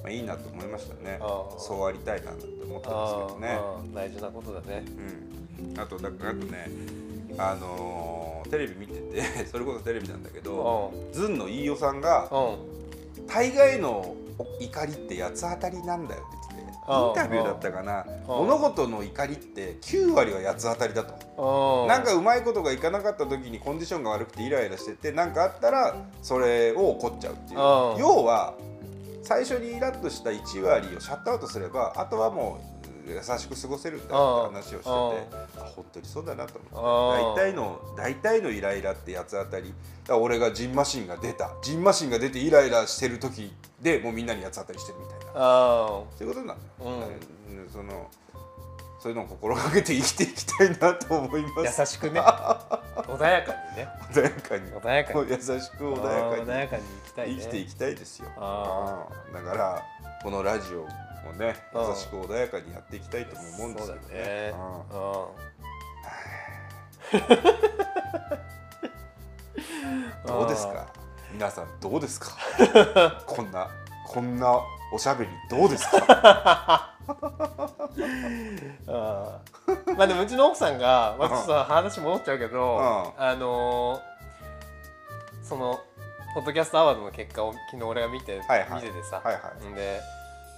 [0.06, 1.20] まあ、いいなと思いましたね。
[1.58, 3.60] そうありたいななんて思ってますけどね。
[3.94, 4.86] 大事なことだね。
[5.66, 5.80] うん。
[5.80, 6.70] あとだからあとね
[7.38, 13.28] あのーテレビ見てて それこそテレビなんだけどズンの飯尾さんがうん。
[13.28, 14.14] 大概の
[14.60, 21.84] 怒りって八つ当たりなんだよって言ってインタビューだったかな物事の怒りって9割は八つ当たりだと。
[21.84, 21.88] うん。
[21.88, 27.60] なんかうまいことがいかなかった時にコンディションが悪くてイライラしてて何かあったらそれを怒っちゃうっていう。
[27.60, 27.62] う
[27.96, 27.98] ん。
[27.98, 28.54] 要は
[29.26, 32.76] 最初にイラッとした1割をシャットアウトすればあとはもう
[33.10, 35.18] 優しく過ごせるんだって話をしててあ
[35.76, 37.42] 本当にそうだなと思って。
[37.42, 39.74] 大体の大体のイライラって八つ当たり。
[40.10, 41.52] 俺がジンマシンが出た。
[41.62, 45.26] ジンマシンが出てイライラしてる時でもうみんなに八つ当たりしてるみたいな。
[45.36, 47.64] あそういうことなんだよ、うん。
[47.64, 48.10] うんその
[49.00, 51.80] そういうのを心がけて生きていきたいなと思います。
[51.80, 52.20] あ優しくね
[53.04, 53.88] 穏やかにね。
[54.12, 54.72] 穏やかに。
[54.72, 55.30] 穏やかに。
[55.30, 56.08] 優しく穏
[56.60, 56.84] やかに
[57.16, 58.28] 生きていきたいですよ、
[59.34, 59.84] だから
[60.24, 60.82] このラジオ
[61.28, 61.90] もねうん。
[61.90, 64.54] 優しく穏やかにやっていきたいとも思うんですけどね。
[70.26, 70.88] どうですか？
[71.32, 72.32] 皆さんどうですか？
[73.28, 73.70] こんな
[74.08, 74.60] こんな
[74.94, 76.95] おしゃべりどうですか？
[78.88, 82.78] まあでもうちの奥さんが、まあ、ちょっと話戻っちゃうけど、
[83.18, 83.24] うん。
[83.24, 84.16] あのー
[85.44, 85.80] その
[86.34, 88.82] ポッドキャストアワードの結果を昨日俺が見て、はいはい。
[88.82, 89.66] 見ててさ、はいはい。
[89.72, 90.02] んで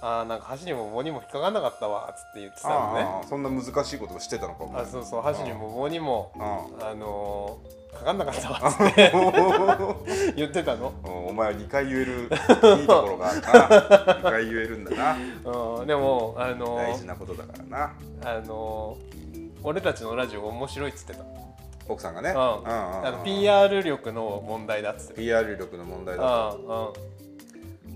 [0.00, 3.06] あーなんか箸にも棒にも引っかかんなかったわっつって言ってたのね。
[3.28, 4.82] そんな難しいことをしてたのかお前。
[4.82, 6.42] あそうそう箸にも棒にもうん。
[6.86, 9.12] あのーかかんなかったわっ つって
[10.36, 12.28] 言ってたの、 うんお前は2回言える
[12.80, 13.48] いいところがあるな。
[13.48, 15.16] 2回言えるんだな。
[15.78, 17.92] うん、でもあの大ー事なことだからな。
[18.24, 19.08] あのー
[19.64, 21.24] 俺たちのラジオ面白いっつってた、
[21.88, 22.36] 奥さんがね、うん。
[22.36, 23.06] うんうんうん。
[23.06, 25.16] あの PR 力の問題だっつってた。
[25.16, 26.58] PR 力の問題だうんうん。
[26.66, 26.94] と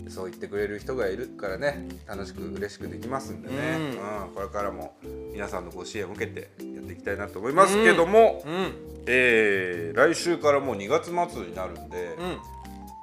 [0.08, 4.26] そう言ってくれる人がいるからね楽しく嬉しくできますんでね、うん。
[4.26, 4.94] うんこれからも
[5.32, 8.72] 皆さんのご支援を受けてやっていきたいなと思いますけども、うん。
[9.06, 12.38] えー来週からもう2月末になるんで、うん。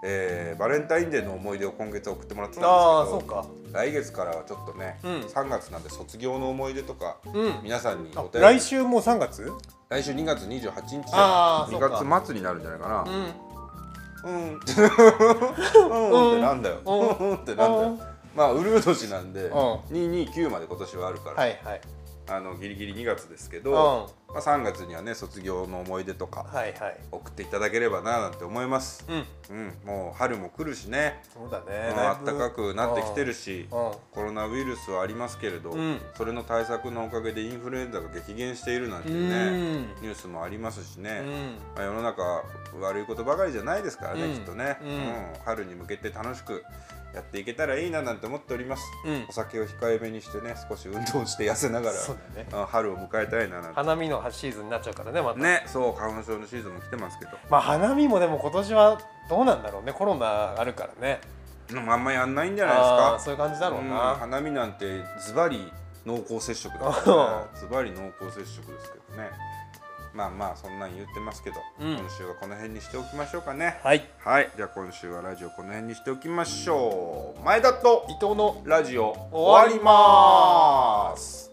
[0.04, 3.46] えーバレンタインデーの思い出を今月送ってもらってたんですけどそうか。
[3.72, 5.12] 来月からはちょっとね、うん。
[5.22, 7.54] 3月なんで卒業の思い出とか、うん。
[7.64, 8.40] 皆さんにおあ便り。
[8.40, 9.52] 来週もう3月？
[9.90, 12.04] 来週2月28日で2あーそうか。
[12.04, 13.06] 月末になるんじゃないかな
[14.24, 14.34] うん。
[14.34, 14.58] うん。
[14.58, 16.32] ってうん。
[16.32, 16.62] ってなん。
[16.62, 17.36] だようん。
[17.36, 17.72] ってなん。
[17.72, 18.00] だよ
[18.36, 19.34] まあウルー年なん。
[19.34, 19.52] でん。
[19.52, 21.82] 229まで今年はあるから、はいはい
[22.32, 24.36] あのギリギリ2月ですけど、うん。
[24.36, 26.98] まあ、3月にはね卒業の思い出とかはいはい。
[27.12, 29.26] 送っていただければななんて思います、うん。
[29.56, 31.94] うん、もう春も来るしね、そうだもうね
[32.26, 33.92] 暖かくなってきてるしうん。
[34.12, 36.00] コロナウイルスはありますけれど、うん。
[36.16, 39.16] それの対策のおかげでインフルエンザが激減しているなんてね
[40.02, 41.24] ニュースもありますしね、
[41.76, 42.44] まあ、世の中
[42.80, 44.34] 悪いことばかりじゃないですからね、うん。
[44.36, 44.90] きっとね、うん。
[44.90, 45.00] うん。
[45.46, 46.64] 春に向けて楽しく
[47.14, 49.26] やっていけたらいいななんて思っております、うん。
[49.28, 52.48] お酒を控えめにしてね少し運動して痩せながらね。
[52.54, 53.76] うん春を迎えたいななんて。
[53.76, 55.40] 花見のシーズンになっちゃうからねまた。
[55.40, 57.32] ねそう花粉症のシーズンも来てますけど。
[57.50, 59.00] まあ花見もでも今年は
[59.30, 61.22] どうなんだろうねコロナあるからね。
[61.72, 65.72] あんまやんないんじゃないですあかーそういう感じだろううんな花見なんてズバリ
[66.06, 67.48] 濃厚接触だからね。
[67.60, 69.30] ズバリ濃厚接触ですけどね
[70.20, 71.98] まあまあそんなん言ってますけど、うん。
[71.98, 73.80] 今週はこの辺にしておきましょうかね。
[73.84, 74.04] はい。
[74.18, 74.50] はい。
[74.56, 77.44] じゃあ今週はラジオこの辺にしておきましょう。
[77.46, 81.49] 前田と伊藤のラジオ終わりまーす